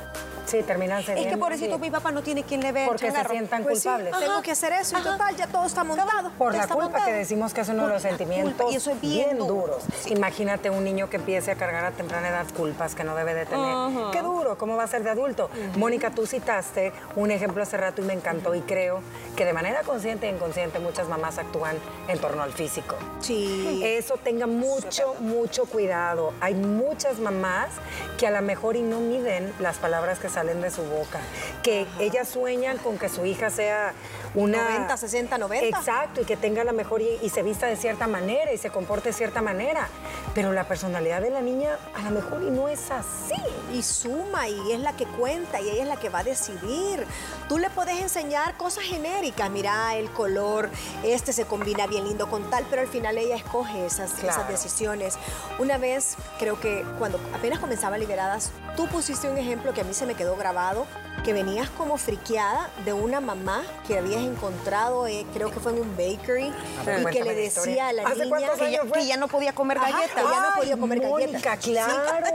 Sí, 0.46 0.62
terminan. 0.64 1.00
Es 1.00 1.28
que 1.28 1.38
pobrecito 1.38 1.80
mi 1.80 1.90
papá 1.90 2.12
no 2.12 2.22
tiene 2.22 2.44
quien 2.44 2.62
le 2.62 2.72
vea 2.72 2.88
Porque 2.88 3.12
se 3.12 3.26
sientan 3.26 3.64
pues 3.64 3.84
culpables. 3.84 4.14
tengo 4.20 4.42
que 4.42 4.52
hacer 4.52 4.74
eso 4.74 4.98
y 4.98 5.02
total, 5.02 5.36
ya 5.36 5.48
todo 5.48 5.66
está 5.66 5.84
montado. 5.84 6.32
Por 6.38 6.54
la 6.54 6.68
culpa 6.68 7.06
que 7.06 7.14
decimos 7.14 7.54
que 7.54 7.62
es 7.62 7.70
uno 7.70 7.88
de 7.88 7.94
los 7.94 8.02
sentimientos 8.02 8.72
y 8.72 8.76
eso 8.76 8.92
es 8.92 9.02
bien, 9.02 9.38
duros. 9.38 9.84
Imagínate 10.08 10.70
un 10.70 10.84
niño 10.84 11.10
que 11.10 11.18
empiece 11.18 11.52
a 11.52 11.56
cargar 11.56 11.86
a 11.86 11.92
temprana 11.92 12.30
edad 12.30 12.46
culpas 12.56 12.96
que 12.96 13.04
no 13.04 13.16
debe 13.16 13.34
de 13.34 13.46
tener. 13.46 13.76
Qué 14.12 14.22
duro, 14.22 14.58
¿cómo 14.58 14.76
va 14.76 14.84
a 14.84 14.88
ser 14.88 15.04
de 15.04 15.10
adulto? 15.10 15.50
Mónica, 15.78 16.12
tú 16.12 16.26
citaste 16.26 16.94
un 17.16 17.32
ejemplo 17.32 17.64
hace 17.64 17.78
rato 17.78 18.02
y 18.02 18.06
me 18.06 18.14
encantó 18.14 18.56
y 18.56 18.62
creo 18.62 19.02
que 19.36 19.46
de 19.46 19.54
manera 19.54 19.82
consciente 19.84 20.28
e 20.28 20.32
inconsciente 20.32 20.80
muchas 20.80 21.08
mamás 21.08 21.38
actúan 21.38 21.78
en 22.08 22.20
torno 22.20 22.44
al 22.44 22.54
físico. 22.54 22.96
Sí. 23.20 23.82
Eso 23.84 24.18
tenga 24.18 24.48
mucho, 24.48 25.16
mucho 25.20 25.66
cuidado. 25.66 26.34
Hay 26.42 26.54
muchas 26.54 27.20
mamás 27.20 27.70
que 28.18 28.28
a 28.28 28.32
lo 28.32 28.42
mejor 28.42 28.76
y 28.76 28.82
no 28.82 29.00
miden 29.00 29.54
las 29.60 29.78
palabras 29.78 30.20
que 30.20 30.30
salen 30.36 30.62
de 30.62 30.70
su 30.70 30.84
boca, 30.84 31.20
que 31.64 31.88
ellas 32.00 32.28
sueñan 32.28 32.78
con 32.78 32.98
que 32.98 33.08
su 33.08 33.26
hija 33.26 33.50
sea 33.50 33.94
una... 34.34 34.64
90, 34.66 34.98
60, 34.98 35.38
90. 35.38 35.78
Exacto, 35.78 36.22
y 36.22 36.26
que 36.26 36.36
tenga 36.36 36.64
la 36.66 36.74
mejor 36.74 37.02
y, 37.02 37.30
se 37.30 37.42
vista 37.42 37.68
de 37.68 37.78
cierta 37.78 38.06
manera 38.08 38.52
y 38.54 38.58
se 38.58 38.70
comporte 38.70 39.10
de 39.10 39.14
cierta 39.14 39.42
manera, 39.42 39.88
pero 40.34 40.52
la 40.52 40.66
personalidad 40.68 41.22
de 41.22 41.30
la 41.30 41.42
niña 41.42 41.78
a 41.94 42.02
lo 42.04 42.12
mejor 42.12 42.44
y 42.44 42.50
no 42.52 42.68
es 42.68 42.92
así. 42.92 43.42
Y 43.74 43.82
suma 43.82 44.48
y 44.48 44.74
es 44.74 44.80
la 44.80 44.94
que 44.94 45.06
cuenta 45.06 45.60
y 45.62 45.70
ella 45.70 45.84
es 45.84 45.88
la 45.88 45.96
que 45.98 46.10
va 46.10 46.20
a 46.20 46.24
decidir. 46.24 47.06
Tú 47.48 47.58
le 47.58 47.70
puedes 47.70 48.00
enseñar 48.02 48.58
cosas 48.58 48.84
genéricas, 48.84 49.50
mira 49.50 49.96
el 49.96 50.10
color, 50.12 50.70
este 51.04 51.32
se 51.32 51.46
combina 51.46 51.88
bien 51.88 52.06
lindo 52.06 52.30
con 52.30 52.50
tal, 52.50 52.66
pero 52.70 52.82
al 52.82 52.88
final 52.88 53.18
ella 53.18 53.36
escoge 53.36 53.86
esas, 53.86 54.22
esas 54.22 54.48
decisiones. 54.50 55.18
Una 55.60 55.78
vez, 55.78 56.16
creo 56.40 56.60
que 56.60 56.86
cuando 57.00 57.20
apenas 57.34 57.60
comenzaba 57.60 57.98
Liberadas, 57.98 58.52
tú 58.76 58.88
pusiste 58.88 59.30
un 59.30 59.38
ejemplo 59.38 59.74
que 59.74 59.82
a 59.82 59.84
mí 59.84 59.94
se 59.94 60.06
me 60.06 60.16
quedó 60.16 60.25
grabado, 60.36 60.88
que 61.26 61.34
venías 61.34 61.70
como 61.72 61.98
friqueada 61.98 62.70
de 62.86 62.94
una 62.94 63.20
mamá 63.20 63.64
que 63.88 63.98
habías 63.98 64.22
encontrado, 64.22 65.08
eh, 65.08 65.26
creo 65.34 65.52
que 65.52 65.60
fue 65.60 65.72
en 65.72 65.80
un 65.82 65.98
bakery, 65.98 66.54
ah, 66.86 67.00
y 67.02 67.06
que 67.06 67.24
le 67.24 67.34
decía 67.34 67.88
a 67.88 67.94
la 67.94 68.14
niña 68.14 68.50
que 68.94 69.08
ya, 69.08 69.18
no 69.18 69.28
podía 69.28 69.54
comer 69.54 69.80
galletas. 69.80 70.24
ya 70.24 70.42
no 70.42 70.56
podía 70.56 70.78
comer 70.78 71.00
galletas. 71.00 71.60
claro. 71.60 72.28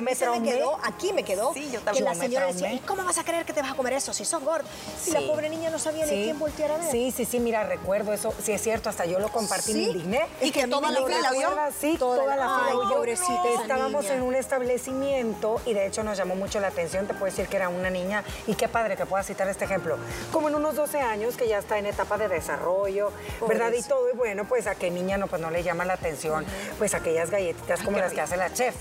me 0.00 0.42
quedó, 0.42 0.78
aquí 0.84 1.12
me 1.12 1.24
quedó, 1.24 1.52
que 1.52 2.00
la 2.00 2.14
señora 2.14 2.46
decía, 2.46 2.72
¿y 2.72 2.78
cómo 2.78 3.04
vas 3.04 3.18
a 3.18 3.24
creer 3.24 3.44
que 3.44 3.52
te 3.52 3.60
vas 3.60 3.72
a 3.72 3.74
comer 3.74 3.94
eso 3.94 4.12
si 4.12 4.24
sos 4.24 4.42
gordo? 4.42 4.68
Y 5.06 5.10
la 5.10 5.20
pobre 5.22 5.50
niña 5.50 5.70
no 5.70 5.78
sabía 5.78 6.06
ni 6.06 6.24
quién 6.24 6.38
voltear 6.38 6.70
a 6.72 6.78
ver. 6.78 6.90
Sí, 6.90 7.10
sí, 7.10 7.24
sí, 7.24 7.40
mira, 7.40 7.64
recuerdo 7.64 8.12
eso, 8.12 8.32
sí 8.40 8.52
es 8.52 8.62
cierto, 8.62 8.88
hasta 8.88 9.04
yo 9.04 9.18
lo 9.18 9.30
compartí, 9.30 9.74
me 9.74 9.82
indigné. 9.82 10.26
Y 10.40 10.52
que 10.52 10.66
toda 10.68 10.90
la 10.92 11.04
fila 11.04 11.32
vio. 11.32 11.50
Sí, 11.78 11.96
toda 11.98 12.36
la 12.36 12.70
fila. 12.72 13.60
Estábamos 13.60 14.06
en 14.06 14.22
un 14.22 14.34
establecimiento 14.34 15.60
y 15.66 15.74
de 15.74 15.86
hecho 15.86 16.04
nos 16.04 16.16
llamó 16.16 16.36
mucho 16.36 16.60
la 16.60 16.68
atención, 16.68 16.79
te 16.88 17.14
puedo 17.14 17.26
decir 17.26 17.46
que 17.46 17.56
era 17.56 17.68
una 17.68 17.90
niña, 17.90 18.24
y 18.46 18.54
qué 18.54 18.68
padre 18.68 18.96
que 18.96 19.06
pueda 19.06 19.22
citar 19.22 19.48
este 19.48 19.64
ejemplo, 19.64 19.96
como 20.32 20.48
en 20.48 20.54
unos 20.54 20.74
12 20.74 21.00
años 21.00 21.36
que 21.36 21.48
ya 21.48 21.58
está 21.58 21.78
en 21.78 21.86
etapa 21.86 22.18
de 22.18 22.28
desarrollo, 22.28 23.12
¿verdad? 23.46 23.72
Y 23.72 23.82
todo, 23.82 24.10
y 24.10 24.16
bueno, 24.16 24.44
pues 24.44 24.66
a 24.66 24.74
qué 24.74 24.90
niña 24.90 25.18
no, 25.18 25.26
pues 25.26 25.40
no 25.40 25.50
le 25.50 25.62
llama 25.62 25.84
la 25.84 25.94
atención, 25.94 26.44
pues 26.78 26.94
aquellas 26.94 27.30
galletitas 27.30 27.82
como 27.82 27.98
las 27.98 28.12
que 28.12 28.20
hace 28.20 28.36
la 28.36 28.52
chef, 28.52 28.74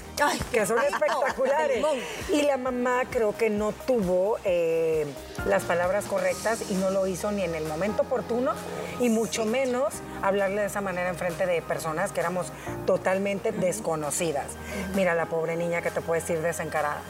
que 0.51 0.65
son 0.65 0.79
espectaculares. 0.79 1.85
y 2.29 2.41
la 2.41 2.57
mamá 2.57 3.03
creo 3.09 3.35
que 3.35 3.49
no 3.49 3.71
tuvo 3.71 4.37
eh, 4.43 5.05
las 5.45 5.63
palabras 5.63 6.05
correctas 6.05 6.63
y 6.69 6.73
no 6.75 6.89
lo 6.89 7.05
hizo 7.07 7.31
ni 7.31 7.43
en 7.43 7.55
el 7.55 7.65
momento 7.65 8.03
oportuno, 8.03 8.53
y 8.99 9.09
mucho 9.09 9.45
menos 9.45 9.93
hablarle 10.21 10.61
de 10.61 10.67
esa 10.67 10.81
manera 10.81 11.09
en 11.09 11.15
frente 11.15 11.45
de 11.45 11.61
personas 11.61 12.11
que 12.11 12.19
éramos 12.19 12.47
totalmente 12.85 13.51
desconocidas. 13.51 14.47
Mira, 14.95 15.15
la 15.15 15.27
pobre 15.27 15.55
niña 15.55 15.81
que 15.81 15.91
te 15.91 16.01
puede 16.01 16.21
decir 16.21 16.39
salir 16.39 16.41
desencarada. 16.41 17.01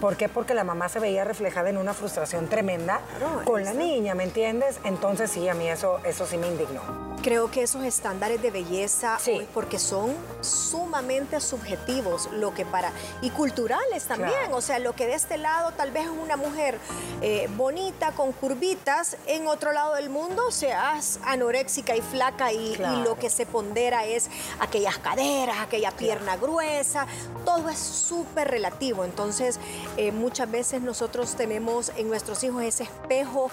¿Por 0.00 0.16
Porque 0.34 0.54
la 0.54 0.64
mamá 0.64 0.88
se 0.88 1.00
veía 1.00 1.24
reflejada 1.24 1.70
en 1.70 1.76
una 1.76 1.94
frustración 1.94 2.48
tremenda 2.48 3.00
con 3.44 3.64
la 3.64 3.72
niña, 3.72 4.14
¿me 4.14 4.24
entiendes? 4.24 4.80
Entonces 4.84 5.30
sí, 5.30 5.48
a 5.48 5.54
mí 5.54 5.68
eso, 5.68 6.00
eso 6.04 6.26
sí 6.26 6.36
me 6.38 6.48
indignó. 6.48 7.09
Creo 7.22 7.50
que 7.50 7.62
esos 7.62 7.84
estándares 7.84 8.40
de 8.40 8.50
belleza, 8.50 9.18
porque 9.52 9.78
son 9.78 10.14
sumamente 10.40 11.38
subjetivos, 11.40 12.30
lo 12.32 12.54
que 12.54 12.64
para 12.64 12.92
y 13.20 13.30
culturales 13.30 14.04
también. 14.04 14.52
O 14.52 14.60
sea, 14.60 14.78
lo 14.78 14.94
que 14.94 15.06
de 15.06 15.14
este 15.14 15.36
lado 15.36 15.72
tal 15.72 15.90
vez 15.90 16.04
es 16.04 16.10
una 16.10 16.36
mujer 16.36 16.78
eh, 17.20 17.48
bonita 17.56 18.12
con 18.12 18.32
curvitas, 18.32 19.18
en 19.26 19.46
otro 19.46 19.72
lado 19.72 19.94
del 19.96 20.08
mundo 20.08 20.50
seas 20.50 21.20
anoréxica 21.24 21.94
y 21.94 22.00
flaca 22.00 22.52
y, 22.52 22.76
lo 23.04 23.16
que 23.16 23.30
se 23.30 23.46
pondera 23.46 24.04
es 24.06 24.30
aquellas 24.58 24.98
caderas, 24.98 25.58
aquella 25.60 25.90
pierna 25.90 26.36
gruesa. 26.36 27.06
Todo 27.44 27.68
es 27.68 27.78
súper 27.78 28.48
relativo. 28.48 29.04
Entonces, 29.04 29.58
eh, 29.96 30.12
muchas 30.12 30.50
veces 30.50 30.80
nosotros 30.80 31.34
tenemos 31.36 31.92
en 31.96 32.08
nuestros 32.08 32.42
hijos 32.44 32.62
ese 32.62 32.84
espejo 32.84 33.50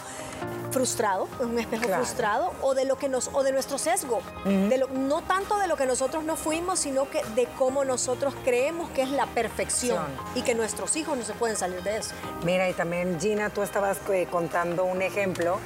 frustrado, 0.78 1.28
un 1.40 1.58
espejo 1.58 1.86
frustrado, 1.86 2.54
o 2.62 2.76
de 2.76 2.86
lo 2.86 2.98
que 2.98 3.10
nos, 3.10 3.32
o 3.34 3.42
de 3.42 3.52
nuestro 3.52 3.80
sesgo, 3.80 4.22
de 4.46 4.78
lo, 4.78 4.88
no 4.90 5.24
tanto 5.24 5.58
de 5.58 5.68
lo 5.68 5.76
que 5.76 5.88
nosotros 5.88 6.24
no 6.24 6.36
fuimos, 6.36 6.80
sino 6.80 7.10
que 7.10 7.24
de 7.36 7.48
cómo 7.58 7.84
nosotros 7.84 8.36
creemos 8.44 8.88
que 8.92 9.02
es 9.02 9.10
la 9.10 9.26
perfección 9.26 10.06
y 10.36 10.44
que 10.44 10.54
nuestros 10.54 10.96
hijos 10.96 11.18
no 11.18 11.24
se 11.24 11.34
pueden 11.34 11.58
salir 11.58 11.82
de 11.82 11.98
eso. 11.98 12.14
Mira, 12.44 12.70
y 12.70 12.74
también 12.74 13.20
Gina, 13.20 13.50
tú 13.50 13.64
estabas 13.64 13.98
eh, 14.10 14.28
contando 14.30 14.86
un 14.86 15.02
ejemplo 15.02 15.58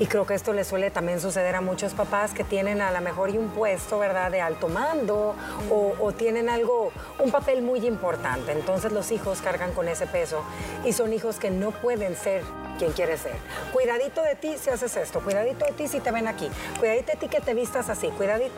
y 0.00 0.06
creo 0.06 0.26
que 0.26 0.34
esto 0.34 0.54
le 0.54 0.64
suele 0.64 0.90
también 0.90 1.20
suceder 1.20 1.54
a 1.54 1.60
muchos 1.60 1.92
papás 1.92 2.32
que 2.32 2.42
tienen 2.42 2.80
a 2.80 2.90
lo 2.90 3.00
mejor 3.02 3.30
un 3.30 3.48
puesto, 3.50 3.98
¿verdad?, 3.98 4.30
de 4.30 4.40
alto 4.40 4.68
mando 4.68 5.34
o, 5.70 6.12
tienen 6.12 6.48
algo, 6.48 6.90
un 7.18 7.30
papel 7.30 7.60
muy 7.60 7.86
importante. 7.86 8.52
Entonces 8.52 8.92
los 8.92 9.12
hijos 9.12 9.42
cargan 9.42 9.72
con 9.72 9.88
ese 9.88 10.06
peso 10.06 10.42
y 10.84 10.94
son 10.94 11.12
hijos 11.12 11.38
que 11.38 11.50
no 11.50 11.70
pueden 11.70 12.16
ser 12.16 12.42
quien 12.80 12.92
quiere 12.92 13.18
ser. 13.18 13.34
Cuidadito 13.74 14.22
de 14.22 14.34
ti 14.36 14.56
si 14.58 14.70
haces 14.70 14.96
esto, 14.96 15.20
cuidadito 15.20 15.66
de 15.66 15.72
ti 15.72 15.86
si 15.86 16.00
te 16.00 16.10
ven 16.10 16.26
aquí, 16.26 16.48
cuidadito 16.78 17.12
de 17.12 17.18
ti 17.18 17.28
que 17.28 17.40
te 17.40 17.52
vistas 17.52 17.90
así, 17.90 18.08
cuidadito. 18.08 18.54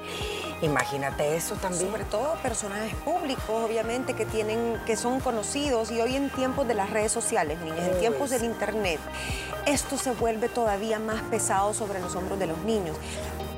Imagínate 0.62 1.34
eso 1.34 1.56
también. 1.56 1.90
Sobre 1.90 2.04
todo 2.04 2.34
personajes 2.40 2.94
públicos, 3.04 3.50
obviamente, 3.50 4.14
que 4.14 4.24
tienen, 4.24 4.80
que 4.86 4.96
son 4.96 5.18
conocidos 5.18 5.90
y 5.90 6.00
hoy 6.00 6.14
en 6.14 6.30
tiempos 6.30 6.68
de 6.68 6.74
las 6.74 6.90
redes 6.90 7.10
sociales, 7.10 7.58
niñas, 7.60 7.88
en 7.88 7.98
tiempos 7.98 8.30
del 8.30 8.44
internet, 8.44 9.00
esto 9.66 9.98
se 9.98 10.12
vuelve 10.12 10.48
todavía 10.48 11.00
más 11.00 11.20
pesado 11.22 11.74
sobre 11.74 11.98
los 11.98 12.14
hombros 12.14 12.38
de 12.38 12.46
los 12.46 12.58
niños. 12.58 12.96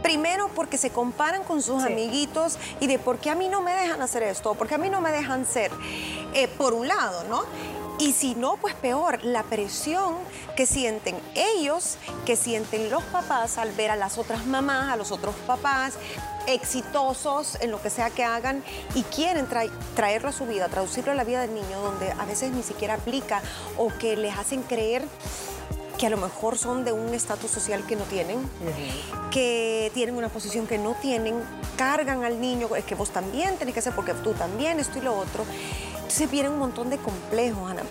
Primero 0.03 0.49
porque 0.55 0.79
se 0.79 0.91
comparan 0.91 1.45
con 1.45 1.61
sus 1.61 1.83
amiguitos 1.83 2.59
y 2.81 2.87
de 2.87 2.99
por 2.99 3.19
qué 3.19 3.31
a 3.31 3.35
mí 3.35 3.49
no 3.49 3.61
me 3.61 3.73
dejan 3.75 4.01
hacer 4.01 4.23
esto, 4.23 4.55
por 4.55 4.67
qué 4.67 4.77
a 4.77 4.79
mí 4.79 4.89
no 4.89 5.03
me 5.03 5.13
dejan 5.13 5.45
ser, 5.47 5.71
eh, 6.33 6.49
por 6.49 6.73
un 6.73 6.89
lado, 6.89 7.25
¿no? 7.29 7.45
Y 7.99 8.13
si 8.13 8.35
no, 8.35 8.57
pues 8.57 8.75
peor, 8.75 9.23
la 9.23 9.45
presión 9.45 10.17
que 10.57 10.67
sienten 10.67 11.17
ellos, 11.35 11.97
que 12.27 12.37
sienten 12.37 12.91
los 12.91 13.03
papás 13.05 13.57
al 13.57 13.71
ver 13.73 13.91
a 13.91 13.97
las 13.97 14.19
otras 14.19 14.47
mamás, 14.47 14.93
a 14.93 14.97
los 14.97 15.13
otros 15.13 15.35
papás 15.47 15.95
exitosos 16.47 17.57
en 17.61 17.71
lo 17.71 17.81
que 17.81 17.91
sea 17.91 18.11
que 18.11 18.25
hagan 18.25 18.63
y 18.95 19.03
quieren 19.05 19.47
traerlo 19.95 20.29
a 20.29 20.33
su 20.33 20.45
vida, 20.45 20.69
traducirlo 20.69 21.13
a 21.13 21.15
la 21.15 21.25
vida 21.25 21.41
del 21.41 21.55
niño, 21.55 21.81
donde 21.81 22.11
a 22.11 22.25
veces 22.25 22.53
ni 22.53 22.63
siquiera 22.63 22.95
aplica 22.95 23.41
o 23.79 23.89
que 23.89 24.17
les 24.17 24.37
hacen 24.37 24.63
creer 24.63 25.05
que 25.99 26.07
a 26.07 26.11
lo 26.11 26.17
mejor 26.17 26.59
son 26.59 26.85
de 26.85 26.93
un 26.93 27.15
estatus 27.15 27.51
social 27.51 27.85
que 27.87 27.97
no 27.97 28.05
tienen, 28.05 28.39
que 29.31 29.91
tienen 29.95 30.17
una 30.17 30.29
posición 30.29 30.67
que 30.67 30.79
no 30.79 30.95
tienen, 31.01 31.37
cargan 31.77 32.25
al 32.25 32.41
niño, 32.41 32.75
es 32.77 32.85
que 32.85 32.95
vos 32.95 33.11
también 33.11 33.57
tenés 33.57 33.75
que 33.75 33.81
hacer 33.81 33.95
porque 33.95 34.15
tú 34.15 34.33
también, 34.33 34.81
esto 34.81 34.99
y 34.99 35.03
lo 35.03 35.17
otro. 35.17 35.45
Entonces 35.95 36.31
vienen 36.31 36.53
un 36.53 36.59
montón 36.59 36.91
de 36.91 36.99
complejos, 36.99 37.71
Ana 37.71 37.83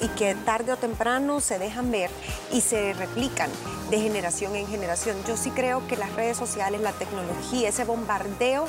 y 0.00 0.08
que 0.08 0.34
tarde 0.34 0.72
o 0.72 0.76
temprano 0.76 1.40
se 1.40 1.58
dejan 1.58 1.90
ver 1.90 2.10
y 2.52 2.60
se 2.60 2.92
replican 2.92 3.50
de 3.92 4.00
generación 4.00 4.56
en 4.56 4.66
generación. 4.66 5.22
Yo 5.28 5.36
sí 5.36 5.50
creo 5.50 5.86
que 5.86 5.96
las 5.98 6.10
redes 6.14 6.38
sociales, 6.38 6.80
la 6.80 6.92
tecnología, 6.92 7.68
ese 7.68 7.84
bombardeo 7.84 8.66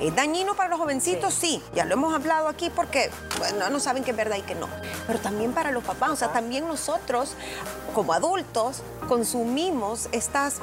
¿Es 0.00 0.14
dañino 0.16 0.56
para 0.56 0.68
los 0.68 0.80
jovencitos? 0.80 1.32
Sí. 1.32 1.62
ya 1.72 1.84
lo 1.84 1.94
hemos 1.94 2.12
hablado 2.12 2.48
aquí 2.48 2.68
porque 2.68 3.12
bueno, 3.38 3.70
no 3.70 3.78
saben 3.78 4.02
que 4.02 4.10
es 4.10 4.16
verdad 4.16 4.36
y 4.36 4.42
que 4.42 4.56
no. 4.56 4.68
Pero 5.06 5.20
también 5.20 5.52
para 5.52 5.70
los 5.70 5.84
papás, 5.84 6.10
o 6.10 6.16
sea, 6.16 6.32
también 6.32 6.66
nosotros 6.66 7.34
como 7.94 8.12
adultos 8.12 8.82
consumimos 9.08 10.08
estas 10.10 10.56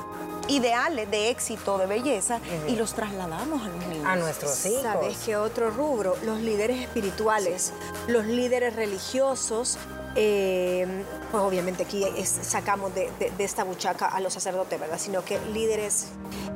ideales 0.49 1.09
de 1.09 1.29
éxito, 1.29 1.77
de 1.77 1.85
belleza, 1.85 2.39
y 2.67 2.75
los 2.75 2.93
trasladamos 2.93 3.61
a 3.61 3.69
los 3.69 3.87
niños. 3.87 4.05
A 4.05 4.17
nuestros 4.17 4.65
hijos. 4.65 4.81
¿Sabes 4.81 5.17
qué 5.25 5.37
otro 5.37 5.71
rubro? 5.71 6.17
Los 6.25 6.41
líderes 6.41 6.81
espirituales, 6.81 7.71
los 8.07 8.25
líderes 8.25 8.75
religiosos 8.75 9.77
eh, 10.15 10.85
pues 11.31 11.43
obviamente 11.43 11.83
aquí 11.83 12.03
sacamos 12.25 12.93
de, 12.93 13.09
esta 13.37 13.63
buchaca 13.63 14.05
a 14.05 14.19
los 14.19 14.33
sacerdotes, 14.33 14.79
¿verdad? 14.79 14.99
Sino 14.99 15.23
que 15.23 15.39
líderes 15.53 16.07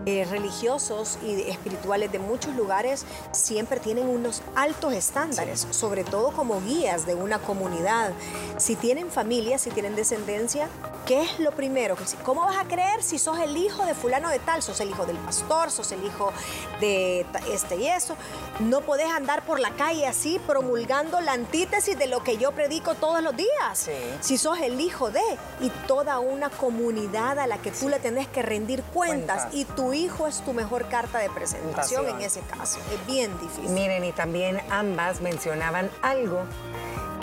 eh, 0.06 0.26
religiosos 0.30 1.18
y 1.24 1.42
espirituales 1.50 2.12
de 2.12 2.20
muchos 2.20 2.56
lugares 2.56 3.06
siempre 3.32 3.80
tienen 3.80 4.08
unos 4.08 4.42
altos 4.56 4.94
estándares, 4.94 5.68
sobre 5.72 6.04
todo 6.04 6.32
como 6.32 6.62
guías 6.62 7.06
de 7.06 7.16
una 7.16 7.40
comunidad. 7.40 8.12
Si 8.58 8.76
tienen 8.76 9.10
familia, 9.10 9.58
si 9.58 9.70
tienen 9.72 9.96
descendencia, 9.96 10.68
¿qué 11.06 11.22
es 11.24 11.40
lo 11.40 11.52
primero? 11.52 11.96
¿Cómo 12.24 12.42
vas 12.42 12.58
a 12.58 12.66
creer 12.66 13.02
si 13.04 13.20
sos 13.20 13.40
el 13.40 13.56
hijo 13.56 13.86
de 13.86 13.94
fulano 13.94 14.30
de 14.30 14.40
tal? 14.40 14.62
Sos 14.62 14.80
el 14.80 14.90
hijo 14.90 15.06
del 15.06 15.18
pastor, 15.18 15.72
sos 15.72 15.92
el 15.92 16.04
hijo 16.04 16.34
de 16.80 17.26
este 17.52 17.76
y 17.76 17.88
eso. 17.88 18.16
No 18.60 18.82
podés 18.82 19.10
andar 19.12 19.44
por 19.44 19.60
la 19.60 19.72
calle 19.72 20.08
así 20.08 20.40
promulgando 20.46 21.22
la 21.22 21.34
antítesis 21.34 21.98
de 21.98 22.08
lo 22.08 22.24
que 22.24 22.38
yo 22.38 22.52
predico 22.52 22.96
todos 22.96 23.22
los 23.22 23.36
días 23.36 23.90
si 24.22 24.38
sos 24.38 24.60
el 24.60 24.80
hijo 24.80 25.12
de 25.12 25.22
y 25.60 25.70
toda 25.88 26.20
una 26.20 26.50
comunidad 26.50 27.40
a 27.40 27.48
la 27.48 27.58
que 27.58 27.72
tú 27.72 27.90
le 27.90 28.00
tenés 28.00 28.28
que 28.28 28.42
rendir 28.42 28.82
cuentas, 28.84 29.48
y 29.54 29.66
tu 29.66 29.94
hijo 29.94 30.28
es 30.28 30.42
tu 30.42 30.54
mejor 30.54 30.88
carta 30.88 31.20
de 31.20 31.30
presentación 31.30 32.08
en 32.08 32.22
ese 32.22 32.42
caso. 32.42 32.80
Es 32.94 33.06
bien 33.06 33.32
difícil. 33.40 33.70
Miren, 33.70 34.04
y 34.04 34.12
también 34.12 34.62
ambas 34.70 35.22
mencionaban 35.22 35.90
algo 36.02 36.44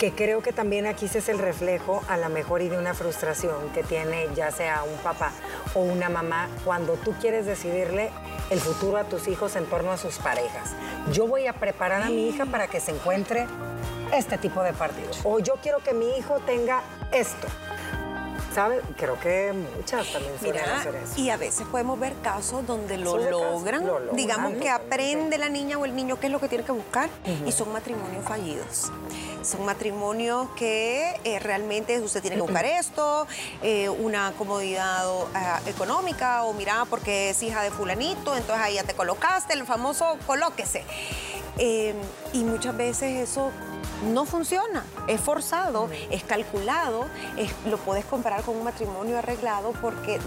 que 0.03 0.11
creo 0.11 0.41
que 0.41 0.51
también 0.51 0.85
aquí 0.85 1.05
es 1.05 1.29
el 1.29 1.39
reflejo 1.39 2.03
a 2.09 2.17
la 2.17 2.27
mejor 2.27 2.61
y 2.61 2.67
de 2.67 2.77
una 2.77 2.93
frustración 2.93 3.69
que 3.73 3.83
tiene 3.83 4.27
ya 4.35 4.51
sea 4.51 4.83
un 4.83 4.97
papá 4.97 5.31
o 5.75 5.79
una 5.79 6.09
mamá 6.09 6.49
cuando 6.65 6.95
tú 6.95 7.13
quieres 7.21 7.45
decidirle 7.45 8.09
el 8.49 8.59
futuro 8.59 8.97
a 8.97 9.05
tus 9.05 9.29
hijos 9.29 9.55
en 9.55 9.65
torno 9.65 9.93
a 9.93 9.97
sus 9.97 10.17
parejas. 10.17 10.71
Yo 11.13 11.25
voy 11.25 11.47
a 11.47 11.53
preparar 11.53 12.01
a 12.01 12.09
mi 12.09 12.27
hija 12.27 12.45
para 12.45 12.67
que 12.67 12.81
se 12.81 12.91
encuentre 12.91 13.47
este 14.11 14.37
tipo 14.37 14.61
de 14.61 14.73
partidos. 14.73 15.21
O 15.23 15.39
yo 15.39 15.53
quiero 15.63 15.79
que 15.79 15.93
mi 15.93 16.17
hijo 16.17 16.41
tenga 16.41 16.83
esto. 17.13 17.47
¿Sabes? 18.53 18.83
Creo 18.97 19.19
que 19.19 19.53
muchas 19.53 20.11
también 20.11 20.33
suelen 20.39 20.63
hacer 20.63 20.95
eso. 20.95 21.19
Y 21.19 21.29
a 21.29 21.37
veces 21.37 21.65
podemos 21.67 21.99
ver 21.99 22.13
casos 22.21 22.65
donde 22.67 22.97
lo 22.97 23.17
logran, 23.17 23.85
digamos 24.13 24.53
que 24.53 24.69
aprende 24.69 25.37
la 25.37 25.49
niña 25.49 25.77
o 25.77 25.85
el 25.85 25.95
niño 25.95 26.19
qué 26.19 26.27
es 26.27 26.31
lo 26.31 26.39
que 26.39 26.47
tiene 26.47 26.63
que 26.63 26.71
buscar 26.71 27.09
y 27.45 27.51
son 27.51 27.71
matrimonios 27.71 28.23
fallidos. 28.25 28.91
Son 29.41 29.65
matrimonios 29.65 30.49
que 30.55 31.19
eh, 31.25 31.39
realmente 31.39 31.99
usted 31.99 32.21
tiene 32.21 32.37
que 32.37 32.43
buscar 32.43 32.65
esto, 32.65 33.27
eh, 33.61 33.89
una 33.89 34.31
comodidad 34.37 35.05
ah, 35.33 35.59
económica 35.65 36.43
o 36.43 36.53
mira 36.53 36.85
porque 36.89 37.31
es 37.31 37.43
hija 37.43 37.61
de 37.61 37.71
fulanito, 37.71 38.35
entonces 38.35 38.63
ahí 38.63 38.75
ya 38.75 38.83
te 38.83 38.93
colocaste, 38.93 39.53
el 39.53 39.65
famoso 39.65 40.17
colóquese. 40.25 40.83
Eh, 41.57 41.93
y 42.33 42.43
muchas 42.43 42.75
veces 42.75 43.29
eso 43.29 43.51
no 44.13 44.25
funciona, 44.25 44.83
es 45.07 45.21
forzado, 45.21 45.89
es 46.09 46.23
calculado, 46.23 47.07
lo 47.65 47.77
puedes 47.77 48.05
comparar 48.05 48.43
con 48.43 48.57
un 48.57 48.63
matrimonio 48.63 49.17
arreglado 49.17 49.71
porque 49.81 50.19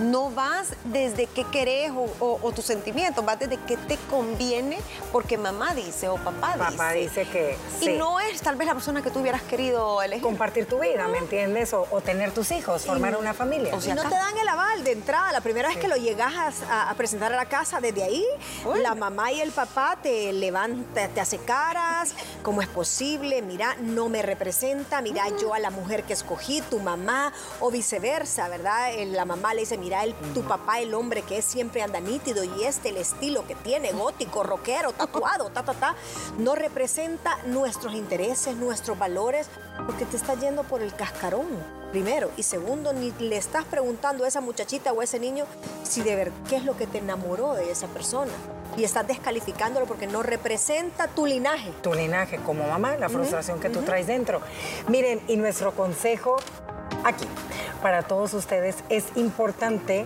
no 0.00 0.30
vas 0.30 0.68
desde 0.84 1.26
qué 1.26 1.44
querés 1.44 1.92
o, 2.20 2.52
tus 2.54 2.64
sentimientos, 2.64 3.24
vas 3.24 3.38
desde 3.38 3.58
qué 3.58 3.76
te 3.76 3.96
conviene 4.10 4.78
porque 5.12 5.36
mamá 5.38 5.74
dice 5.74 6.08
o 6.08 6.16
papá, 6.16 6.54
dice. 6.54 6.76
Papá 6.76 6.92
dice 6.92 7.26
que 7.26 7.56
Y 7.80 7.88
no 7.90 8.20
es 8.20 8.40
tal 8.40 8.56
vez 8.56 8.66
la 8.66 8.74
persona 8.74 9.02
que 9.02 9.10
tú 9.10 9.20
hubieras 9.20 9.42
querido 9.42 10.02
elegir. 10.02 10.22
Compartir 10.22 10.66
tu 10.66 10.78
vida, 10.78 11.06
¿me 11.08 11.18
entiendes? 11.18 11.72
O, 11.72 11.86
tener 12.00 12.32
tus 12.32 12.50
hijos, 12.50 12.84
formar 12.84 13.16
una 13.16 13.34
familia. 13.34 13.74
O 13.74 13.80
sea, 13.80 13.94
no 13.94 14.02
te 14.02 14.14
dan 14.14 14.36
el 14.38 14.48
aval 14.48 14.84
de 14.84 14.92
entrada. 14.92 15.32
La 15.32 15.40
primera 15.40 15.68
vez 15.68 15.78
que 15.78 15.88
lo 15.88 15.96
llegas 15.96 16.34
a, 16.70 16.92
presentar 16.96 17.32
a 17.32 17.36
la 17.36 17.46
casa, 17.46 17.80
desde 17.80 18.02
ahí, 18.02 18.24
la 18.80 18.94
mamá 18.94 19.32
y 19.32 19.40
el 19.40 19.50
papá 19.50 19.98
te 20.02 20.32
levantan, 20.32 21.10
te 21.12 21.20
hace 21.20 21.38
caras, 21.38 22.14
cómo 22.42 22.62
es 22.62 22.68
posible, 22.68 23.42
mira, 23.42 23.76
no 23.80 24.08
me 24.08 24.22
representa, 24.22 25.02
mira, 25.02 25.24
yo 25.40 25.54
a 25.54 25.58
la 25.58 25.70
mujer 25.70 26.04
que 26.04 26.12
escogí, 26.12 26.60
tu 26.62 26.78
mamá, 26.80 27.32
o 27.60 27.70
viceversa, 27.70 28.48
¿verdad? 28.48 28.90
La 29.06 29.24
mamá 29.24 29.54
le 29.54 29.60
dice, 29.60 29.76
mira, 29.86 30.02
el, 30.02 30.14
tu 30.34 30.42
papá, 30.42 30.80
el 30.80 30.94
hombre 30.94 31.22
que 31.22 31.38
es 31.38 31.44
siempre 31.44 31.80
anda 31.80 32.00
nítido 32.00 32.42
y 32.42 32.64
este 32.64 32.88
el 32.88 32.96
estilo 32.96 33.46
que 33.46 33.54
tiene, 33.54 33.92
gótico, 33.92 34.42
rockero, 34.42 34.90
tatuado, 34.92 35.50
ta, 35.50 35.62
ta, 35.62 35.74
ta, 35.74 35.94
no 36.38 36.56
representa 36.56 37.38
nuestros 37.46 37.94
intereses, 37.94 38.56
nuestros 38.56 38.98
valores, 38.98 39.48
porque 39.86 40.04
te 40.04 40.16
está 40.16 40.34
yendo 40.34 40.64
por 40.64 40.82
el 40.82 40.92
cascarón, 40.92 41.46
primero. 41.92 42.32
Y 42.36 42.42
segundo, 42.42 42.92
ni 42.92 43.12
le 43.20 43.36
estás 43.36 43.64
preguntando 43.64 44.24
a 44.24 44.28
esa 44.28 44.40
muchachita 44.40 44.92
o 44.92 45.02
a 45.02 45.04
ese 45.04 45.20
niño 45.20 45.44
si 45.84 46.02
de 46.02 46.16
ver 46.16 46.32
qué 46.48 46.56
es 46.56 46.64
lo 46.64 46.76
que 46.76 46.88
te 46.88 46.98
enamoró 46.98 47.54
de 47.54 47.70
esa 47.70 47.86
persona. 47.86 48.32
y 48.76 48.84
estás 48.84 49.06
descalificándolo 49.06 49.86
porque 49.86 50.06
no 50.06 50.22
representa 50.22 51.06
tu 51.06 51.24
linaje. 51.24 51.70
Tu 51.82 51.94
linaje 51.94 52.38
como 52.38 52.68
mamá, 52.68 52.96
la 52.96 53.08
frustración 53.08 53.58
que 53.58 53.70
tú 53.70 53.80
traes 53.82 54.06
dentro. 54.06 54.42
Miren, 54.88 55.22
y 55.28 55.36
nuestro 55.36 55.72
consejo 55.72 56.36
aquí 57.06 57.28
para 57.82 58.02
todos 58.02 58.34
ustedes 58.34 58.76
es 58.88 59.04
importante 59.16 60.04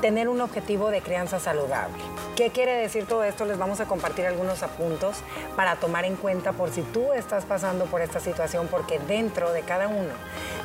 tener 0.00 0.28
un 0.28 0.40
objetivo 0.40 0.90
de 0.90 1.00
crianza 1.00 1.38
saludable. 1.38 2.02
¿Qué 2.42 2.50
quiere 2.50 2.72
decir 2.72 3.06
todo 3.06 3.22
esto? 3.22 3.44
Les 3.44 3.56
vamos 3.56 3.78
a 3.78 3.84
compartir 3.84 4.26
algunos 4.26 4.64
apuntos 4.64 5.18
para 5.54 5.76
tomar 5.76 6.04
en 6.04 6.16
cuenta 6.16 6.50
por 6.50 6.70
si 6.72 6.82
tú 6.82 7.12
estás 7.12 7.44
pasando 7.44 7.84
por 7.84 8.00
esta 8.00 8.18
situación, 8.18 8.66
porque 8.66 8.98
dentro 8.98 9.52
de 9.52 9.60
cada 9.60 9.86
uno 9.86 10.12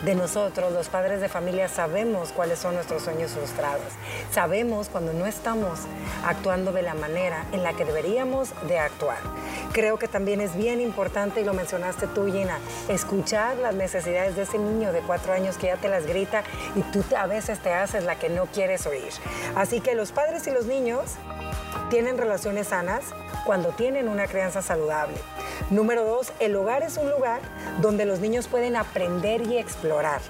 de 0.04 0.16
nosotros, 0.16 0.74
los 0.74 0.90
padres 0.90 1.22
de 1.22 1.30
familia, 1.30 1.68
sabemos 1.68 2.32
cuáles 2.32 2.58
son 2.58 2.74
nuestros 2.74 3.04
sueños 3.04 3.30
frustrados. 3.30 3.86
Sabemos 4.32 4.90
cuando 4.90 5.14
no 5.14 5.28
estamos 5.28 5.82
actuando 6.26 6.72
de 6.72 6.82
la 6.82 6.96
manera 6.96 7.46
en 7.52 7.62
la 7.62 7.74
que 7.74 7.86
deberíamos 7.86 8.56
de 8.68 8.80
actuar. 8.80 9.20
Creo 9.72 10.00
que 10.00 10.08
también 10.08 10.42
es 10.42 10.56
bien 10.56 10.82
importante, 10.82 11.42
y 11.42 11.44
lo 11.44 11.54
mencionaste 11.54 12.08
tú, 12.08 12.26
Gina, 12.26 12.58
escuchar 12.90 13.56
las 13.58 13.76
necesidades 13.76 14.36
de 14.36 14.42
ese 14.42 14.58
niño 14.58 14.92
de 14.92 15.02
cuatro 15.02 15.32
años 15.32 15.60
que 15.60 15.68
ya 15.68 15.78
te 15.78 15.90
las 15.90 16.08
grita 16.08 16.42
y 16.76 16.82
tú 16.92 17.04
a 17.16 17.28
veces 17.28 17.60
te 17.60 17.72
haces 17.72 18.04
la 18.04 18.18
que 18.18 18.30
no 18.30 18.48
quieres 18.48 18.88
oír. 18.88 19.12
Así 19.56 19.80
que 19.80 19.94
los 19.94 20.12
padres 20.12 20.48
y 20.48 20.52
los 20.52 20.66
niños 20.66 21.04
tienen 21.90 22.18
relaciones 22.18 22.68
sanas 22.68 23.06
cuando 23.46 23.70
tienen 23.70 24.08
una 24.08 24.28
crianza 24.28 24.62
saludable. 24.62 25.18
Número 25.70 26.04
dos, 26.04 26.34
el 26.40 26.56
hogar 26.56 26.84
es 26.84 26.98
un 26.98 27.10
lugar 27.10 27.42
donde 27.82 28.06
los 28.06 28.20
niños 28.20 28.48
pueden 28.48 28.76
aprender 28.76 29.42
y 29.42 29.58
explorar. 29.58 30.22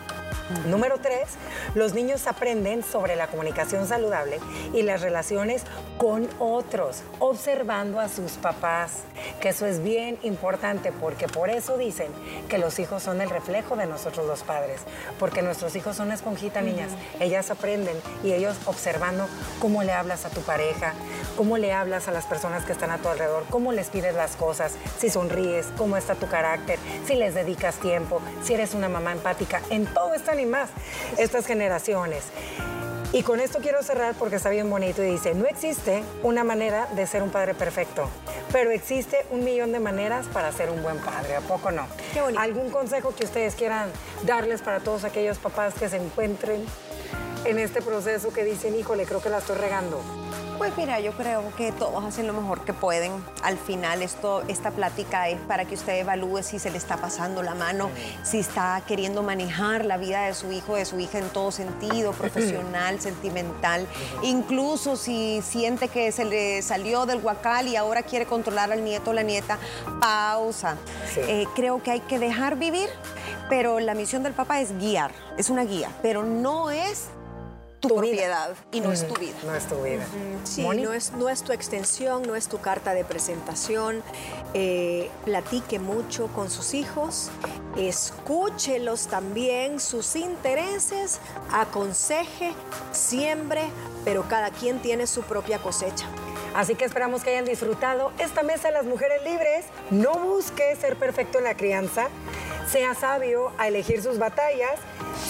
Número 0.65 0.97
tres, 1.01 1.27
los 1.75 1.93
niños 1.93 2.25
aprenden 2.25 2.81
sobre 2.81 3.17
la 3.17 3.27
comunicación 3.27 3.85
saludable 3.85 4.39
y 4.73 4.81
las 4.81 5.01
relaciones 5.01 5.63
con 5.97 6.29
otros, 6.39 7.01
observando 7.19 7.99
a 7.99 8.07
sus 8.07 8.33
papás, 8.33 9.03
que 9.41 9.49
eso 9.49 9.65
es 9.65 9.83
bien 9.83 10.17
importante 10.23 10.93
porque 10.93 11.27
por 11.27 11.49
eso 11.49 11.77
dicen 11.77 12.07
que 12.47 12.59
los 12.59 12.79
hijos 12.79 13.03
son 13.03 13.19
el 13.19 13.29
reflejo 13.29 13.75
de 13.75 13.87
nosotros 13.87 14.25
los 14.25 14.43
padres, 14.43 14.81
porque 15.19 15.41
nuestros 15.41 15.75
hijos 15.75 15.97
son 15.97 16.13
esponjita, 16.13 16.61
niñas, 16.61 16.91
ellas 17.19 17.51
aprenden 17.51 17.97
y 18.23 18.31
ellos 18.31 18.55
observando 18.65 19.27
cómo 19.59 19.83
le 19.83 19.91
hablas 19.91 20.25
a 20.25 20.29
tu 20.29 20.41
pareja, 20.41 20.93
cómo 21.35 21.57
le 21.57 21.73
hablas 21.73 22.07
a 22.07 22.11
las 22.11 22.25
personas 22.25 22.63
que 22.63 22.71
están 22.71 22.91
a 22.91 22.99
tu 22.99 23.09
alrededor, 23.09 23.43
cómo 23.49 23.73
les 23.73 23.89
pides 23.89 24.15
las 24.15 24.37
cosas, 24.37 24.75
si 24.97 25.09
sonríes, 25.09 25.67
cómo 25.77 25.97
está 25.97 26.15
tu 26.15 26.27
carácter, 26.27 26.79
si 27.05 27.15
les 27.15 27.33
dedicas 27.33 27.75
tiempo, 27.75 28.21
si 28.43 28.53
eres 28.53 28.73
una 28.73 28.87
mamá 28.87 29.11
empática, 29.11 29.61
en 29.69 29.85
todo 29.93 30.13
y 30.39 30.45
más 30.45 30.69
estas 31.17 31.45
generaciones. 31.45 32.23
Y 33.13 33.23
con 33.23 33.39
esto 33.39 33.59
quiero 33.59 33.81
cerrar 33.83 34.15
porque 34.15 34.35
está 34.35 34.49
bien 34.49 34.69
bonito 34.69 35.01
y 35.01 35.11
dice, 35.11 35.33
no 35.33 35.45
existe 35.45 36.03
una 36.23 36.43
manera 36.43 36.87
de 36.87 37.07
ser 37.07 37.23
un 37.23 37.29
padre 37.29 37.53
perfecto, 37.53 38.09
pero 38.51 38.69
existe 38.69 39.25
un 39.31 39.45
millón 39.45 39.71
de 39.71 39.79
maneras 39.79 40.27
para 40.27 40.51
ser 40.51 40.69
un 40.69 40.83
buen 40.83 40.99
padre, 40.99 41.37
¿a 41.37 41.41
poco 41.41 41.71
no? 41.71 41.87
¿Algún 42.37 42.69
consejo 42.69 43.15
que 43.15 43.23
ustedes 43.23 43.55
quieran 43.55 43.89
darles 44.23 44.61
para 44.61 44.81
todos 44.81 45.05
aquellos 45.05 45.37
papás 45.37 45.73
que 45.73 45.87
se 45.87 45.95
encuentren 45.95 46.65
en 47.45 47.59
este 47.59 47.81
proceso 47.81 48.33
que 48.33 48.43
dicen, 48.43 48.75
híjole, 48.75 49.05
creo 49.05 49.21
que 49.21 49.29
la 49.29 49.37
estoy 49.37 49.55
regando? 49.55 50.01
Pues 50.57 50.75
mira, 50.75 50.99
yo 50.99 51.11
creo 51.11 51.43
que 51.55 51.71
todos 51.71 52.03
hacen 52.03 52.25
lo 52.25 52.33
mejor 52.33 52.61
que 52.65 52.73
pueden. 52.73 53.11
Al 53.43 53.59
final 53.59 54.01
esto, 54.01 54.41
esta 54.47 54.71
plática 54.71 55.29
es 55.29 55.39
para 55.41 55.65
que 55.65 55.75
usted 55.75 55.99
evalúe 55.99 56.41
si 56.41 56.57
se 56.57 56.71
le 56.71 56.79
está 56.79 56.97
pasando 56.97 57.43
la 57.43 57.53
mano, 57.53 57.91
si 58.23 58.39
está 58.39 58.81
queriendo 58.87 59.21
manejar 59.21 59.85
la 59.85 59.97
vida 59.97 60.25
de 60.25 60.33
su 60.33 60.51
hijo, 60.51 60.75
de 60.75 60.85
su 60.85 60.99
hija 60.99 61.19
en 61.19 61.29
todo 61.29 61.51
sentido, 61.51 62.11
profesional, 62.17 62.99
sentimental. 62.99 63.85
Incluso 64.23 64.95
si 64.95 65.43
siente 65.43 65.89
que 65.89 66.11
se 66.11 66.25
le 66.25 66.63
salió 66.63 67.05
del 67.05 67.21
guacal 67.21 67.67
y 67.67 67.75
ahora 67.75 68.01
quiere 68.01 68.25
controlar 68.25 68.71
al 68.71 68.83
nieto 68.83 69.11
o 69.11 69.13
la 69.13 69.21
nieta, 69.21 69.59
pausa. 70.01 70.75
Eh, 71.17 71.45
creo 71.55 71.83
que 71.83 71.91
hay 71.91 71.99
que 71.99 72.17
dejar 72.17 72.57
vivir, 72.57 72.89
pero 73.47 73.79
la 73.79 73.93
misión 73.93 74.23
del 74.23 74.33
papá 74.33 74.59
es 74.59 74.75
guiar, 74.79 75.11
es 75.37 75.51
una 75.51 75.65
guía, 75.65 75.91
pero 76.01 76.23
no 76.23 76.71
es 76.71 77.09
tu, 77.79 77.89
propiedad 77.89 78.55
y 78.71 78.81
no 78.81 78.91
es 78.91 79.07
tu 79.07 79.13
vida. 79.15 79.35
No 79.45 79.55
es 79.55 79.67
tu 79.67 79.81
vida. 79.81 80.05
Sí, 80.43 80.63
no 80.63 80.93
es, 80.93 81.11
no 81.13 81.29
es 81.29 81.43
tu 81.43 81.51
extensión, 81.51 82.23
no 82.23 82.35
es 82.35 82.47
tu 82.47 82.59
carta 82.59 82.93
de 82.93 83.03
presentación. 83.03 84.03
Eh, 84.53 85.09
platique 85.25 85.79
mucho 85.79 86.27
con 86.27 86.49
sus 86.49 86.73
hijos, 86.73 87.29
escúchelos 87.77 89.07
también, 89.07 89.79
sus 89.79 90.15
intereses, 90.15 91.19
aconseje, 91.51 92.53
siembre, 92.91 93.63
pero 94.05 94.27
cada 94.27 94.49
quien 94.51 94.81
tiene 94.81 95.05
su 95.05 95.21
propia 95.23 95.59
cosecha. 95.59 96.07
Así 96.57 96.73
que 96.73 96.85
esperamos 96.85 97.23
que 97.23 97.29
hayan 97.29 97.45
disfrutado 97.45 98.11
esta 98.17 98.41
mesa 98.41 98.69
de 98.69 98.73
las 98.73 98.85
mujeres 98.85 99.21
libres. 99.23 99.65
No 99.91 100.13
busque 100.13 100.75
ser 100.75 100.95
perfecto 100.95 101.37
en 101.37 101.43
la 101.43 101.55
crianza, 101.55 102.07
sea 102.67 102.93
sabio 102.93 103.51
a 103.57 103.67
elegir 103.67 104.01
sus 104.01 104.17
batallas 104.17 104.79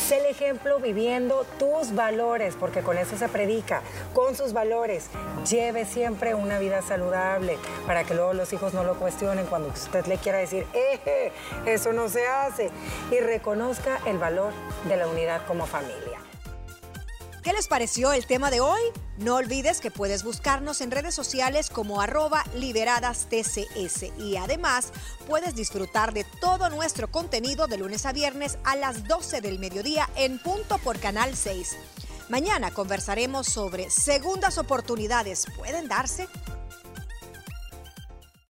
Sé 0.08 0.19
el 0.19 0.26
ejemplo 0.26 0.80
viviendo 0.80 1.45
tus 1.60 1.93
valores, 1.93 2.56
porque 2.60 2.82
con 2.82 2.97
eso 2.97 3.17
se 3.17 3.30
predica, 3.30 3.82
con 4.13 4.36
sus 4.36 4.54
valores. 4.54 5.10
Lleve 5.50 5.86
siempre 5.86 6.34
una 6.34 6.60
vida 6.60 6.82
saludable 6.82 7.58
para 7.86 8.04
que 8.04 8.13
luego 8.13 8.34
los 8.34 8.52
hijos 8.54 8.73
no 8.73 8.84
lo 8.84 8.95
cuestionen 8.95 9.45
cuando 9.45 9.69
usted 9.69 10.06
le 10.06 10.17
quiera 10.17 10.39
decir, 10.39 10.65
eh, 10.73 11.32
eso 11.65 11.93
no 11.93 12.10
se 12.10 12.26
hace. 12.26 12.69
Y 13.12 13.19
reconozca 13.19 14.00
el 14.06 14.17
valor 14.17 14.52
de 14.88 14.97
la 14.97 15.08
unidad 15.08 15.45
como 15.45 15.65
familia. 15.65 16.26
¿Qué 17.47 17.53
les 17.53 17.69
pareció 17.69 18.12
el 18.12 18.25
tema 18.25 18.51
de 18.51 18.60
hoy? 18.60 18.81
No 19.19 19.36
olvides 19.36 19.79
que 19.79 19.89
puedes 19.89 20.25
buscarnos 20.25 20.81
en 20.81 20.91
redes 20.91 21.15
sociales 21.15 21.69
como 21.69 22.01
arroba 22.01 22.43
liberadas 22.55 23.27
TCS 23.29 24.19
y 24.19 24.36
además 24.36 24.91
puedes 25.29 25.55
disfrutar 25.55 26.13
de 26.13 26.25
todo 26.41 26.69
nuestro 26.69 27.10
contenido 27.10 27.67
de 27.67 27.77
lunes 27.77 28.05
a 28.05 28.12
viernes 28.12 28.57
a 28.65 28.75
las 28.75 29.07
12 29.07 29.39
del 29.39 29.60
mediodía 29.60 30.10
en 30.17 30.39
punto 30.39 30.77
por 30.79 30.99
Canal 30.99 31.38
6. 31.38 31.77
Mañana 32.27 32.71
conversaremos 32.71 33.47
sobre 33.47 33.89
segundas 33.89 34.57
oportunidades. 34.57 35.45
¿Pueden 35.55 35.88
darse? 35.88 36.27